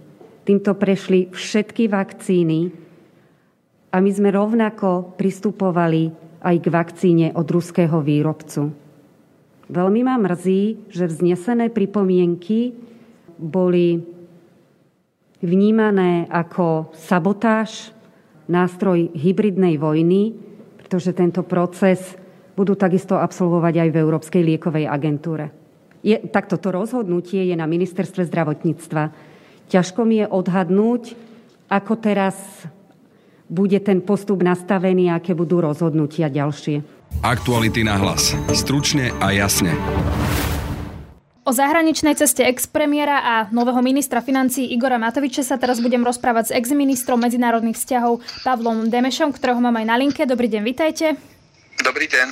týmto 0.48 0.72
prešli 0.72 1.28
všetky 1.28 1.92
vakcíny 1.92 2.72
a 3.92 4.00
my 4.00 4.10
sme 4.10 4.32
rovnako 4.32 5.14
pristupovali 5.20 6.23
aj 6.44 6.56
k 6.60 6.66
vakcíne 6.68 7.26
od 7.32 7.48
ruského 7.48 8.04
výrobcu. 8.04 8.68
Veľmi 9.72 10.04
ma 10.04 10.20
mrzí, 10.20 10.92
že 10.92 11.08
vznesené 11.08 11.72
pripomienky 11.72 12.76
boli 13.40 14.04
vnímané 15.40 16.28
ako 16.28 16.92
sabotáž, 16.92 17.96
nástroj 18.44 19.08
hybridnej 19.16 19.80
vojny, 19.80 20.36
pretože 20.76 21.16
tento 21.16 21.40
proces 21.40 22.12
budú 22.52 22.76
takisto 22.76 23.16
absolvovať 23.16 23.74
aj 23.80 23.88
v 23.88 24.00
Európskej 24.04 24.42
liekovej 24.44 24.84
agentúre. 24.84 25.48
Je, 26.04 26.20
tak 26.28 26.52
toto 26.52 26.68
rozhodnutie 26.68 27.48
je 27.48 27.56
na 27.56 27.64
ministerstve 27.64 28.28
zdravotníctva. 28.28 29.02
Ťažko 29.72 30.00
mi 30.04 30.20
je 30.20 30.26
odhadnúť, 30.28 31.16
ako 31.72 31.92
teraz 31.96 32.36
bude 33.48 33.78
ten 33.80 34.00
postup 34.00 34.40
nastavený, 34.40 35.12
aké 35.12 35.36
budú 35.36 35.60
rozhodnutia 35.60 36.32
ďalšie. 36.32 36.80
Aktuality 37.22 37.86
na 37.86 38.00
hlas. 38.00 38.34
Stručne 38.50 39.14
a 39.22 39.30
jasne. 39.30 39.76
O 41.44 41.52
zahraničnej 41.52 42.16
ceste 42.16 42.40
expremiera 42.40 43.20
a 43.20 43.34
nového 43.52 43.84
ministra 43.84 44.24
financí 44.24 44.64
Igora 44.72 44.96
Matoviča 44.96 45.44
sa 45.44 45.60
teraz 45.60 45.76
budem 45.76 46.00
rozprávať 46.00 46.48
s 46.48 46.56
exministrom 46.56 47.20
medzinárodných 47.20 47.76
vzťahov 47.76 48.24
Pavlom 48.48 48.88
Demešom, 48.88 49.28
ktorého 49.28 49.60
mám 49.60 49.76
aj 49.76 49.86
na 49.92 49.96
linke. 50.00 50.24
Dobrý 50.24 50.48
deň, 50.48 50.62
vitajte. 50.64 51.06
Dobrý 51.84 52.08
deň. 52.08 52.26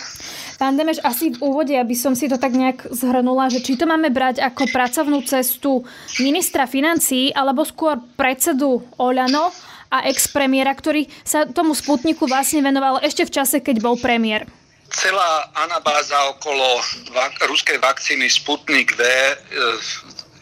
Pán 0.56 0.80
Demeš, 0.80 1.04
asi 1.04 1.28
v 1.34 1.44
úvode, 1.44 1.76
aby 1.76 1.92
som 1.92 2.16
si 2.16 2.24
to 2.24 2.40
tak 2.40 2.56
nejak 2.56 2.88
zhrnula, 2.88 3.52
že 3.52 3.60
či 3.60 3.76
to 3.76 3.84
máme 3.84 4.08
brať 4.08 4.40
ako 4.40 4.70
pracovnú 4.72 5.20
cestu 5.28 5.84
ministra 6.16 6.64
financí, 6.64 7.34
alebo 7.36 7.68
skôr 7.68 8.00
predsedu 8.16 8.80
Oľano 8.96 9.52
a 9.92 10.08
expremiera, 10.08 10.72
ktorý 10.72 11.04
sa 11.20 11.44
tomu 11.44 11.76
sputniku 11.76 12.24
vlastne 12.24 12.64
venoval 12.64 13.04
ešte 13.04 13.28
v 13.28 13.34
čase, 13.36 13.60
keď 13.60 13.84
bol 13.84 14.00
premiér 14.00 14.48
celá 14.92 15.48
anabáza 15.56 16.20
okolo 16.36 16.84
vak- 17.16 17.40
ruskej 17.48 17.80
vakcíny 17.80 18.28
Sputnik 18.28 18.92
V 18.92 19.00
e, 19.00 19.34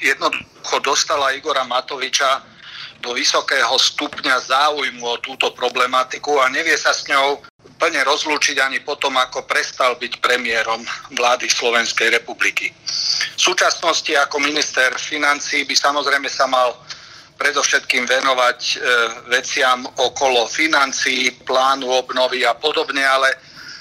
jednoducho 0.02 0.82
dostala 0.82 1.30
Igora 1.30 1.62
Matoviča 1.62 2.42
do 3.00 3.16
vysokého 3.16 3.78
stupňa 3.80 4.36
záujmu 4.44 5.06
o 5.06 5.16
túto 5.22 5.54
problematiku 5.56 6.36
a 6.42 6.52
nevie 6.52 6.76
sa 6.76 6.92
s 6.92 7.08
ňou 7.08 7.40
plne 7.80 8.04
rozlúčiť 8.04 8.60
ani 8.60 8.84
potom, 8.84 9.16
ako 9.16 9.48
prestal 9.48 9.96
byť 9.96 10.20
premiérom 10.20 10.84
vlády 11.16 11.48
Slovenskej 11.48 12.12
republiky. 12.12 12.68
V 12.84 13.40
súčasnosti 13.40 14.12
ako 14.12 14.36
minister 14.44 14.92
financí 15.00 15.64
by 15.64 15.72
samozrejme 15.72 16.28
sa 16.28 16.44
mal 16.44 16.76
predovšetkým 17.40 18.05
venovať 18.05 18.61
e, 18.61 18.74
veciam 19.33 19.88
okolo 19.96 20.44
financií, 20.44 21.33
plánu 21.48 21.88
obnovy 21.88 22.44
a 22.44 22.53
podobne, 22.53 23.00
ale 23.00 23.33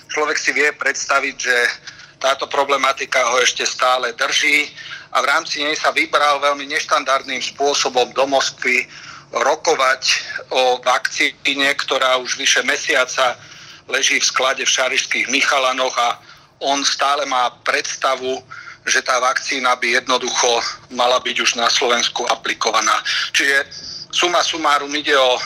človek 0.07 0.39
si 0.39 0.55
vie 0.55 0.71
predstaviť, 0.71 1.35
že 1.35 1.57
táto 2.23 2.47
problematika 2.47 3.27
ho 3.27 3.43
ešte 3.43 3.67
stále 3.67 4.15
drží 4.15 4.71
a 5.11 5.19
v 5.19 5.25
rámci 5.27 5.59
nej 5.59 5.75
sa 5.75 5.91
vybral 5.91 6.39
veľmi 6.39 6.71
neštandardným 6.71 7.43
spôsobom 7.43 8.15
do 8.15 8.23
Moskvy 8.27 8.87
rokovať 9.35 10.03
o 10.49 10.79
vakcíne, 10.79 11.69
ktorá 11.75 12.17
už 12.17 12.39
vyše 12.39 12.63
mesiaca 12.63 13.35
leží 13.91 14.17
v 14.21 14.29
sklade 14.29 14.63
v 14.63 14.73
Šarišských 14.73 15.27
Michalanoch 15.27 15.95
a 15.99 16.17
on 16.59 16.83
stále 16.83 17.25
má 17.25 17.49
predstavu, 17.63 18.43
že 18.89 19.05
tá 19.05 19.21
vakcína 19.21 19.77
by 19.77 20.01
jednoducho 20.01 20.49
mala 20.91 21.21
byť 21.21 21.37
už 21.39 21.51
na 21.55 21.69
Slovensku 21.69 22.25
aplikovaná. 22.27 22.99
Čiže 23.31 23.69
suma 24.09 24.41
sumárum 24.41 24.91
ide 24.97 25.13
o 25.13 25.37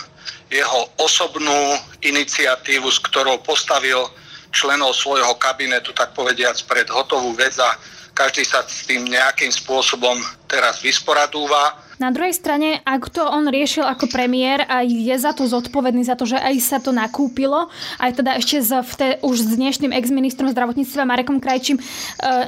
jeho 0.48 0.82
osobnú 1.02 1.78
iniciatívu, 2.02 2.88
s 2.88 3.00
ktorou 3.04 3.42
postavil 3.42 4.08
členov 4.54 4.94
svojho 4.94 5.34
kabinetu, 5.42 5.92
tak 5.98 6.14
povediac, 6.14 6.56
pred 6.70 6.86
hotovú 6.88 7.34
vec 7.34 7.58
a 7.58 7.74
každý 8.14 8.46
sa 8.46 8.62
s 8.62 8.86
tým 8.86 9.10
nejakým 9.10 9.50
spôsobom 9.50 10.22
teraz 10.46 10.86
vysporadúva. 10.86 11.74
Na 12.02 12.10
druhej 12.10 12.34
strane, 12.34 12.82
ak 12.82 13.14
to 13.14 13.22
on 13.22 13.46
riešil 13.46 13.86
ako 13.86 14.10
premiér 14.10 14.66
a 14.66 14.82
je 14.82 15.14
za 15.14 15.30
to 15.30 15.46
zodpovedný, 15.46 16.02
za 16.02 16.18
to, 16.18 16.26
že 16.26 16.42
aj 16.42 16.56
sa 16.58 16.78
to 16.82 16.90
nakúpilo, 16.90 17.70
aj 18.02 18.18
teda 18.18 18.42
ešte 18.42 18.66
z, 18.66 18.72
te, 18.98 19.08
už 19.22 19.38
s 19.46 19.54
dnešným 19.54 19.94
ex-ministrom 19.94 20.50
zdravotníctva 20.50 21.06
Marekom 21.06 21.38
Krajčím, 21.38 21.78
e, 21.78 21.84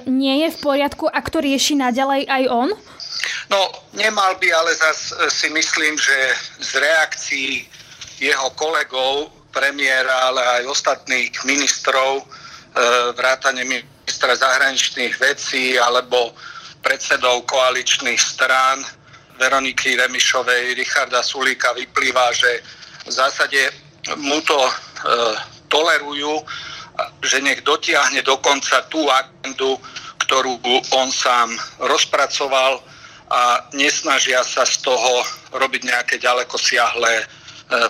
nie 0.10 0.46
je 0.46 0.50
v 0.50 0.62
poriadku, 0.66 1.06
ak 1.06 1.30
to 1.30 1.46
rieši 1.46 1.78
naďalej 1.78 2.26
aj 2.26 2.44
on? 2.50 2.70
No, 3.54 3.62
nemal 3.94 4.34
by, 4.42 4.50
ale 4.50 4.74
zase 4.74 5.14
si 5.30 5.48
myslím, 5.54 5.94
že 5.94 6.18
z 6.66 6.82
reakcií 6.82 7.50
jeho 8.18 8.50
kolegov 8.58 9.30
premiéra, 9.54 10.34
ale 10.34 10.42
aj 10.62 10.74
ostatných 10.74 11.32
ministrov, 11.46 12.18
e, 12.18 12.24
vrátane 13.14 13.62
ministra 13.62 14.34
zahraničných 14.34 15.14
vecí 15.22 15.78
alebo 15.78 16.34
predsedov 16.82 17.46
koaličných 17.46 18.22
strán 18.22 18.82
Veroniky 19.38 19.96
Remišovej, 19.96 20.76
Richarda 20.76 21.24
Sulíka 21.24 21.74
vyplýva, 21.74 22.32
že 22.34 22.64
v 23.06 23.12
zásade 23.12 23.72
mu 24.18 24.42
to 24.42 24.58
e, 24.58 24.74
tolerujú, 25.68 26.42
že 27.26 27.44
nech 27.44 27.62
dotiahne 27.62 28.24
dokonca 28.24 28.88
tú 28.88 29.04
agendu, 29.12 29.78
ktorú 30.26 30.58
on 30.96 31.12
sám 31.12 31.52
rozpracoval 31.84 32.82
a 33.30 33.66
nesnažia 33.74 34.46
sa 34.46 34.64
z 34.64 34.86
toho 34.86 35.14
robiť 35.54 35.82
nejaké 35.86 36.16
ďaleko 36.22 36.56
siahlé 36.56 37.26
E, 37.26 37.45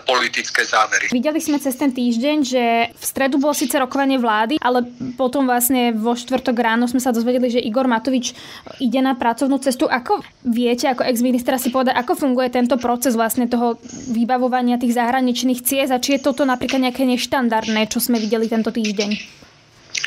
politické 0.07 0.63
závery. 0.63 1.11
Videli 1.11 1.39
sme 1.43 1.59
cez 1.59 1.75
ten 1.75 1.91
týždeň, 1.91 2.37
že 2.47 2.63
v 2.95 3.03
stredu 3.03 3.35
bolo 3.35 3.51
síce 3.51 3.75
rokovanie 3.75 4.15
vlády, 4.15 4.55
ale 4.63 4.87
potom 5.19 5.43
vlastne 5.43 5.91
vo 5.91 6.15
štvrtok 6.15 6.55
ráno 6.55 6.87
sme 6.87 7.03
sa 7.03 7.11
dozvedeli, 7.11 7.51
že 7.51 7.59
Igor 7.59 7.83
Matovič 7.83 8.31
ide 8.79 9.03
na 9.03 9.19
pracovnú 9.19 9.59
cestu. 9.59 9.91
Ako 9.91 10.23
viete, 10.47 10.87
ako 10.87 11.03
ex-ministra 11.03 11.59
si 11.59 11.75
povedať, 11.75 11.99
ako 11.99 12.15
funguje 12.15 12.47
tento 12.55 12.79
proces 12.79 13.19
vlastne 13.19 13.51
toho 13.51 13.75
vybavovania 14.15 14.79
tých 14.79 14.95
zahraničných 14.95 15.59
ciest 15.59 15.91
a 15.91 15.99
či 15.99 16.15
je 16.15 16.23
toto 16.23 16.47
napríklad 16.47 16.79
nejaké 16.79 17.03
neštandardné, 17.03 17.91
čo 17.91 17.99
sme 17.99 18.15
videli 18.15 18.47
tento 18.47 18.71
týždeň? 18.71 19.43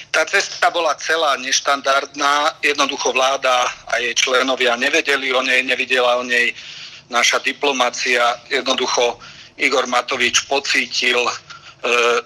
Tá 0.09 0.25
cesta 0.25 0.73
bola 0.73 0.97
celá 0.97 1.37
neštandardná, 1.37 2.61
jednoducho 2.65 3.13
vláda 3.13 3.69
a 3.93 4.01
jej 4.01 4.17
členovia 4.17 4.81
nevedeli 4.81 5.29
o 5.37 5.45
nej, 5.45 5.61
nevidela 5.61 6.17
o 6.17 6.25
nej 6.25 6.57
naša 7.13 7.41
diplomácia, 7.45 8.21
jednoducho 8.49 9.21
Igor 9.59 9.91
Matovič 9.91 10.47
pocítil 10.47 11.19
e, 11.27 11.35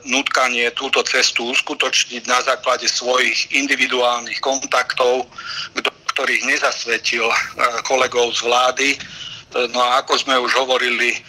nutkanie 0.04 0.68
túto 0.76 1.00
cestu 1.02 1.52
uskutočniť 1.52 2.28
na 2.28 2.44
základe 2.44 2.84
svojich 2.88 3.52
individuálnych 3.56 4.40
kontaktov, 4.44 5.26
do 5.76 5.92
ktorých 6.12 6.44
nezasvetil 6.44 7.24
e, 7.24 7.36
kolegov 7.88 8.36
z 8.36 8.40
vlády. 8.44 8.88
E, 8.94 8.98
no 9.72 9.80
a 9.80 10.04
ako 10.04 10.20
sme 10.20 10.36
už 10.36 10.52
hovorili, 10.60 11.16
e, 11.16 11.20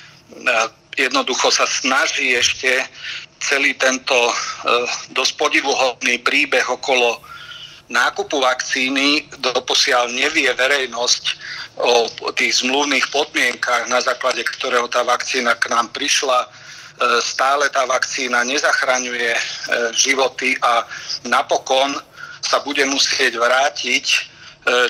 jednoducho 0.99 1.49
sa 1.49 1.63
snaží 1.63 2.35
ešte 2.35 2.83
celý 3.43 3.75
tento 3.75 4.15
dosť 5.11 5.35
podivuhodný 5.35 6.15
príbeh 6.23 6.63
okolo 6.63 7.19
nákupu 7.93 8.41
vakcíny 8.41 9.29
doposiaľ 9.37 10.09
nevie 10.09 10.49
verejnosť 10.49 11.23
o 11.77 12.09
tých 12.33 12.65
zmluvných 12.65 13.05
podmienkach, 13.13 13.85
na 13.89 14.01
základe 14.01 14.41
ktorého 14.41 14.89
tá 14.89 15.05
vakcína 15.05 15.53
k 15.61 15.69
nám 15.69 15.93
prišla, 15.93 16.49
stále 17.21 17.69
tá 17.73 17.85
vakcína 17.89 18.45
nezachraňuje 18.45 19.31
e, 19.33 19.39
životy 19.97 20.53
a 20.61 20.85
napokon 21.25 21.97
sa 22.43 22.61
bude 22.61 22.85
musieť 22.85 23.33
vrátiť, 23.41 24.05
e, 24.05 24.19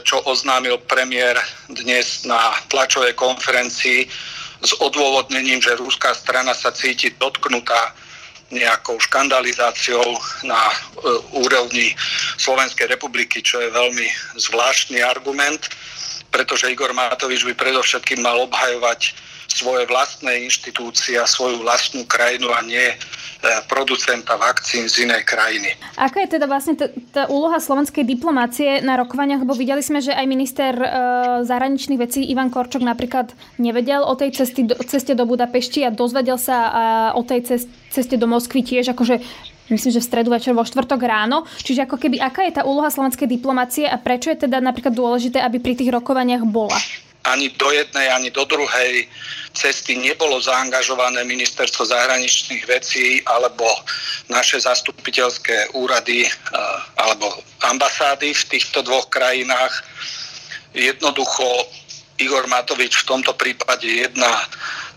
čo 0.03 0.19
oznámil 0.27 0.83
premiér 0.83 1.39
dnes 1.71 2.27
na 2.27 2.53
tlačovej 2.67 3.15
konferencii 3.15 4.05
s 4.63 4.71
odôvodnením, 4.83 5.63
že 5.63 5.79
ruská 5.79 6.11
strana 6.15 6.51
sa 6.51 6.75
cíti 6.75 7.15
dotknutá 7.15 7.95
nejakou 8.53 9.01
škandalizáciou 9.01 10.15
na 10.45 10.61
e, 10.69 10.75
úrovni 11.41 11.97
Slovenskej 12.37 12.93
republiky, 12.93 13.41
čo 13.41 13.59
je 13.59 13.73
veľmi 13.73 14.07
zvláštny 14.37 15.01
argument, 15.01 15.67
pretože 16.29 16.69
Igor 16.69 16.93
Matovič 16.93 17.45
by 17.45 17.53
predovšetkým 17.57 18.21
mal 18.21 18.37
obhajovať 18.45 19.32
svoje 19.47 19.85
vlastné 19.87 20.45
inštitúcie 20.47 21.19
a 21.19 21.29
svoju 21.29 21.61
vlastnú 21.61 22.03
krajinu 22.09 22.49
a 22.51 22.59
nie 22.65 22.83
e, 22.83 22.95
producenta 23.69 24.39
vakcín 24.39 24.89
z 24.89 25.05
inej 25.05 25.23
krajiny. 25.27 25.77
Aká 25.99 26.25
je 26.25 26.39
teda 26.39 26.45
vlastne 26.49 26.73
t- 26.73 26.91
tá 27.13 27.29
úloha 27.29 27.61
slovenskej 27.61 28.03
diplomácie 28.07 28.81
na 28.81 28.97
rokovaniach? 28.97 29.41
Lebo 29.45 29.53
videli 29.53 29.85
sme, 29.85 30.01
že 30.01 30.15
aj 30.15 30.25
minister 30.25 30.73
e, 30.73 30.87
zahraničných 31.45 32.01
vecí 32.01 32.25
Ivan 32.27 32.49
Korčok 32.49 32.81
napríklad 32.81 33.31
nevedel 33.61 34.01
o 34.01 34.13
tej 34.17 34.33
cesty 34.43 34.65
do, 34.65 34.75
ceste 34.83 35.13
do 35.13 35.27
Budapešti 35.29 35.85
a 35.85 35.93
dozvedel 35.93 36.41
sa 36.41 36.57
e, 36.57 36.71
o 37.17 37.21
tej 37.21 37.45
ceste, 37.45 37.71
ceste 37.93 38.15
do 38.17 38.25
Moskvy 38.25 38.65
tiež 38.65 38.91
akože 38.95 39.21
myslím, 39.69 39.91
že 39.95 40.03
v 40.03 40.09
stredu 40.09 40.29
večer 40.33 40.51
vo 40.51 40.65
štvrtok 40.65 41.01
ráno. 41.01 41.47
Čiže 41.63 41.87
ako 41.87 41.95
keby, 41.95 42.19
aká 42.19 42.43
je 42.45 42.57
tá 42.59 42.67
úloha 42.67 42.91
slovenskej 42.91 43.25
diplomácie 43.29 43.87
a 43.87 43.95
prečo 43.95 44.29
je 44.33 44.45
teda 44.49 44.59
napríklad 44.59 44.91
dôležité, 44.91 45.39
aby 45.39 45.63
pri 45.63 45.73
tých 45.79 45.93
rokovaniach 45.93 46.43
bola? 46.43 46.75
Ani 47.23 47.49
do 47.55 47.71
jednej, 47.71 48.11
ani 48.11 48.29
do 48.31 48.43
druhej 48.45 49.07
cesty 49.53 49.95
nebolo 49.95 50.41
zaangažované 50.41 51.23
ministerstvo 51.23 51.85
zahraničných 51.85 52.65
vecí 52.67 53.21
alebo 53.29 53.65
naše 54.27 54.59
zastupiteľské 54.59 55.71
úrady 55.77 56.25
eh, 56.25 56.31
alebo 56.97 57.29
ambasády 57.63 58.33
v 58.33 58.43
týchto 58.49 58.81
dvoch 58.81 59.07
krajinách. 59.07 59.71
Jednoducho 60.73 61.69
Igor 62.23 62.47
Matovič 62.47 63.03
v 63.03 63.07
tomto 63.11 63.35
prípade 63.35 63.83
jedná 63.83 64.31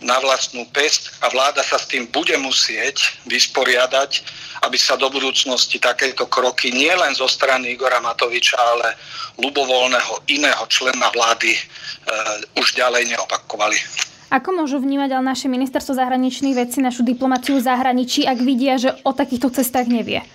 na 0.01 0.21
vlastnú 0.21 0.69
pest 0.71 1.11
a 1.25 1.33
vláda 1.33 1.65
sa 1.65 1.81
s 1.81 1.89
tým 1.89 2.07
bude 2.13 2.37
musieť 2.37 3.17
vysporiadať, 3.27 4.23
aby 4.69 4.77
sa 4.77 4.95
do 4.95 5.09
budúcnosti 5.09 5.81
takéto 5.81 6.29
kroky 6.29 6.71
nielen 6.71 7.17
zo 7.17 7.27
strany 7.27 7.75
Igora 7.75 8.01
Matoviča, 8.01 8.57
ale 8.57 8.95
ľubovoľného 9.41 10.29
iného 10.29 10.65
člena 10.69 11.09
vlády 11.13 11.53
e, 11.57 11.61
už 12.61 12.77
ďalej 12.77 13.17
neopakovali. 13.17 13.79
Ako 14.27 14.53
môžu 14.53 14.83
vnímať 14.83 15.17
ale 15.17 15.33
naše 15.33 15.47
ministerstvo 15.47 15.95
zahraničných 15.97 16.57
vecí, 16.59 16.83
našu 16.83 17.07
diplomáciu 17.07 17.57
v 17.57 17.67
zahraničí, 17.67 18.27
ak 18.27 18.39
vidia, 18.43 18.75
že 18.77 18.91
o 19.07 19.15
takýchto 19.15 19.55
cestách 19.55 19.87
nevie? 19.89 20.21
E, 20.21 20.27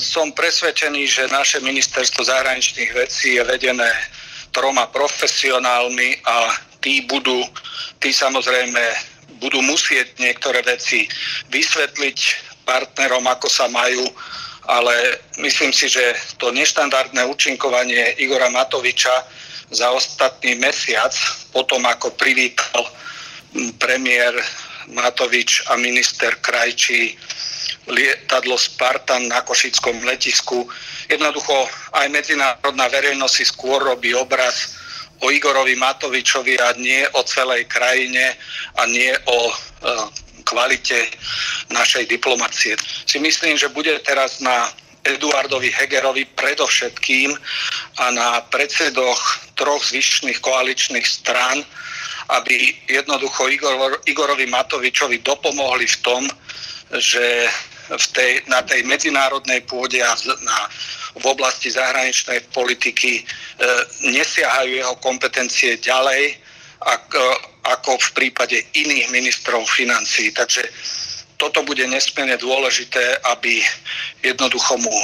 som 0.00 0.32
presvedčený, 0.32 1.02
že 1.04 1.22
naše 1.28 1.60
ministerstvo 1.60 2.24
zahraničných 2.24 2.90
vecí 2.96 3.36
je 3.36 3.42
vedené 3.44 3.92
troma 4.50 4.86
profesionálmi 4.90 6.22
a 6.26 6.54
tí 6.82 7.06
budú, 7.06 7.44
tí 8.02 8.10
samozrejme 8.10 8.82
budú 9.40 9.62
musieť 9.64 10.20
niektoré 10.20 10.60
veci 10.62 11.08
vysvetliť 11.48 12.18
partnerom, 12.68 13.24
ako 13.24 13.48
sa 13.48 13.66
majú, 13.72 14.04
ale 14.68 15.18
myslím 15.40 15.72
si, 15.72 15.88
že 15.88 16.14
to 16.36 16.52
neštandardné 16.52 17.24
účinkovanie 17.26 18.20
Igora 18.20 18.52
Matoviča 18.52 19.24
za 19.70 19.90
ostatný 19.90 20.58
mesiac, 20.58 21.14
potom 21.54 21.82
ako 21.86 22.14
privítal 22.14 22.84
premiér 23.78 24.34
Matovič 24.90 25.66
a 25.70 25.78
minister 25.78 26.34
Krajčí 26.42 27.14
lietadlo 27.88 28.58
Spartan 28.58 29.30
na 29.30 29.40
Košickom 29.40 30.04
letisku. 30.04 30.68
Jednoducho 31.08 31.68
aj 31.96 32.06
medzinárodná 32.12 32.86
verejnosť 32.92 33.34
si 33.34 33.44
skôr 33.48 33.80
robí 33.80 34.12
obraz 34.12 34.76
o 35.20 35.28
Igorovi 35.28 35.76
Matovičovi 35.76 36.60
a 36.60 36.72
nie 36.76 37.04
o 37.12 37.20
celej 37.24 37.68
krajine 37.68 38.36
a 38.76 38.82
nie 38.88 39.12
o 39.28 39.38
e, 39.48 39.54
kvalite 40.48 41.12
našej 41.68 42.08
diplomacie. 42.08 42.76
Si 43.04 43.20
myslím, 43.20 43.56
že 43.60 43.68
bude 43.68 43.92
teraz 44.00 44.40
na 44.40 44.72
Eduardovi 45.04 45.72
Hegerovi 45.72 46.28
predovšetkým 46.36 47.32
a 48.00 48.04
na 48.12 48.44
predsedoch 48.52 49.20
troch 49.56 49.80
zvyšných 49.88 50.40
koaličných 50.44 51.06
strán, 51.08 51.64
aby 52.28 52.76
jednoducho 52.88 53.48
Igor, 53.48 54.00
Igorovi 54.04 54.46
Matovičovi 54.48 55.24
dopomohli 55.24 55.88
v 55.88 56.00
tom, 56.04 56.22
že 57.00 57.48
v 57.90 58.06
tej, 58.14 58.32
na 58.46 58.62
tej 58.62 58.86
medzinárodnej 58.86 59.66
pôde 59.66 59.98
a 59.98 60.14
na, 60.46 60.58
v 61.18 61.24
oblasti 61.26 61.70
zahraničnej 61.74 62.46
politiky 62.54 63.20
e, 63.20 63.22
nesiahajú 64.14 64.70
jeho 64.78 64.94
kompetencie 65.02 65.74
ďalej 65.82 66.38
ako, 66.86 67.18
e, 67.18 67.36
ako 67.66 67.98
v 67.98 68.08
prípade 68.14 68.56
iných 68.78 69.10
ministrov 69.10 69.66
financí. 69.66 70.30
Takže 70.30 70.62
toto 71.40 71.64
bude 71.64 71.82
nesmierne 71.88 72.36
dôležité, 72.36 73.16
aby 73.32 73.64
jednoducho 74.20 74.76
mu 74.76 74.96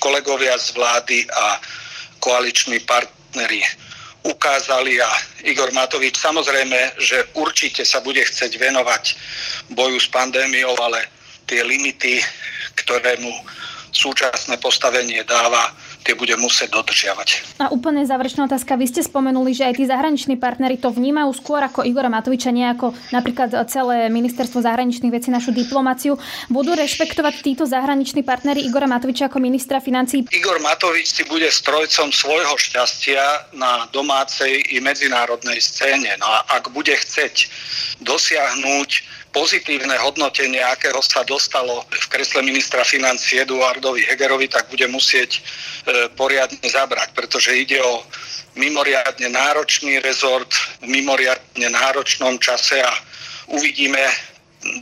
kolegovia 0.00 0.56
z 0.56 0.72
vlády 0.72 1.28
a 1.28 1.60
koaliční 2.18 2.80
partneri 2.82 3.60
ukázali 4.22 5.02
a 5.02 5.10
Igor 5.42 5.74
Matovič 5.74 6.14
samozrejme, 6.14 6.94
že 7.02 7.26
určite 7.34 7.82
sa 7.82 7.98
bude 7.98 8.22
chcieť 8.22 8.54
venovať 8.54 9.04
boju 9.74 9.98
s 9.98 10.06
pandémiou, 10.08 10.78
ale 10.78 11.02
tie 11.46 11.60
limity, 11.64 12.20
ktoré 12.76 13.18
mu 13.20 13.32
súčasné 13.92 14.56
postavenie 14.56 15.20
dáva, 15.28 15.68
tie 16.02 16.18
bude 16.18 16.34
musieť 16.34 16.74
dodržiavať. 16.74 17.60
A 17.62 17.70
úplne 17.70 18.02
záverečná 18.02 18.50
otázka. 18.50 18.74
Vy 18.74 18.90
ste 18.90 19.02
spomenuli, 19.06 19.54
že 19.54 19.70
aj 19.70 19.78
tí 19.78 19.84
zahraniční 19.86 20.34
partnery 20.40 20.80
to 20.80 20.90
vnímajú 20.90 21.30
skôr 21.36 21.62
ako 21.62 21.86
Igora 21.86 22.10
Matoviča, 22.10 22.50
nie 22.50 22.66
ako 22.66 22.90
napríklad 23.14 23.54
celé 23.70 24.10
ministerstvo 24.10 24.64
zahraničných 24.64 25.14
vecí, 25.14 25.30
našu 25.30 25.54
diplomáciu. 25.54 26.18
Budú 26.50 26.74
rešpektovať 26.74 27.34
títo 27.44 27.64
zahraniční 27.68 28.26
partnery 28.26 28.66
Igora 28.66 28.90
Matoviča 28.90 29.30
ako 29.30 29.38
ministra 29.38 29.78
financí? 29.78 30.26
Igor 30.32 30.58
Matovič 30.58 31.12
si 31.12 31.22
bude 31.28 31.46
strojcom 31.52 32.10
svojho 32.10 32.56
šťastia 32.58 33.54
na 33.54 33.86
domácej 33.94 34.74
i 34.74 34.82
medzinárodnej 34.82 35.62
scéne. 35.62 36.18
No 36.18 36.26
a 36.26 36.48
ak 36.58 36.74
bude 36.74 36.96
chceť 36.96 37.46
dosiahnuť 38.02 39.21
pozitívne 39.32 39.96
hodnotenie, 39.98 40.60
akého 40.60 41.00
sa 41.00 41.24
dostalo 41.24 41.82
v 41.88 42.06
kresle 42.12 42.44
ministra 42.44 42.84
financí 42.84 43.40
Eduardovi 43.40 44.04
Hegerovi, 44.04 44.46
tak 44.48 44.68
bude 44.68 44.84
musieť 44.92 45.40
e, 45.40 45.40
poriadne 46.12 46.60
zabrať, 46.62 47.16
pretože 47.16 47.56
ide 47.56 47.80
o 47.80 48.04
mimoriadne 48.54 49.32
náročný 49.32 50.04
rezort 50.04 50.52
v 50.84 51.00
mimoriadne 51.00 51.68
náročnom 51.72 52.36
čase 52.38 52.84
a 52.84 52.92
uvidíme, 53.48 54.00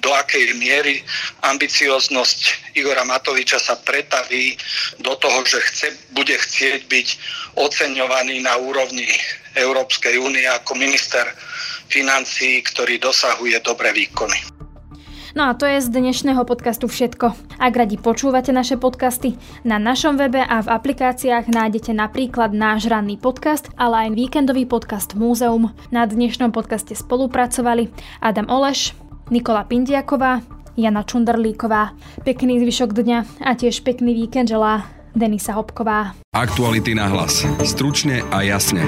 do 0.04 0.12
akej 0.12 0.60
miery 0.60 1.00
ambicioznosť 1.40 2.76
Igora 2.76 3.00
Matoviča 3.00 3.56
sa 3.56 3.80
pretaví 3.80 4.60
do 5.00 5.16
toho, 5.16 5.40
že 5.48 5.56
chce, 5.72 5.88
bude 6.12 6.36
chcieť 6.36 6.84
byť 6.84 7.08
oceňovaný 7.56 8.44
na 8.44 8.60
úrovni 8.60 9.08
Európskej 9.56 10.20
únie 10.20 10.44
ako 10.46 10.76
minister 10.76 11.24
financií, 11.90 12.62
ktorý 12.62 13.02
dosahuje 13.02 13.58
dobré 13.66 13.90
výkony. 13.90 14.38
No 15.30 15.46
a 15.46 15.54
to 15.54 15.62
je 15.62 15.78
z 15.78 15.94
dnešného 15.94 16.42
podcastu 16.42 16.90
všetko. 16.90 17.54
Ak 17.62 17.74
radi 17.78 17.94
počúvate 17.94 18.50
naše 18.50 18.74
podcasty, 18.74 19.38
na 19.62 19.78
našom 19.78 20.18
webe 20.18 20.42
a 20.42 20.58
v 20.58 20.72
aplikáciách 20.74 21.46
nájdete 21.46 21.94
napríklad 21.94 22.50
náš 22.50 22.90
ranný 22.90 23.14
podcast, 23.14 23.70
ale 23.78 24.10
aj 24.10 24.18
víkendový 24.18 24.66
podcast 24.66 25.14
Múzeum. 25.14 25.70
Na 25.94 26.02
dnešnom 26.02 26.50
podcaste 26.50 26.98
spolupracovali 26.98 27.94
Adam 28.18 28.50
Oleš, 28.50 28.98
Nikola 29.30 29.62
Pindiaková, 29.62 30.42
Jana 30.74 31.06
Čunderlíková. 31.06 31.94
Pekný 32.26 32.58
zvyšok 32.66 32.90
dňa 32.90 33.18
a 33.46 33.50
tiež 33.54 33.86
pekný 33.86 34.18
víkend 34.18 34.50
želá 34.50 34.90
Denisa 35.14 35.54
Hopková. 35.54 36.18
Aktuality 36.34 36.98
na 36.98 37.06
hlas. 37.06 37.46
Stručne 37.62 38.26
a 38.34 38.42
jasne. 38.42 38.82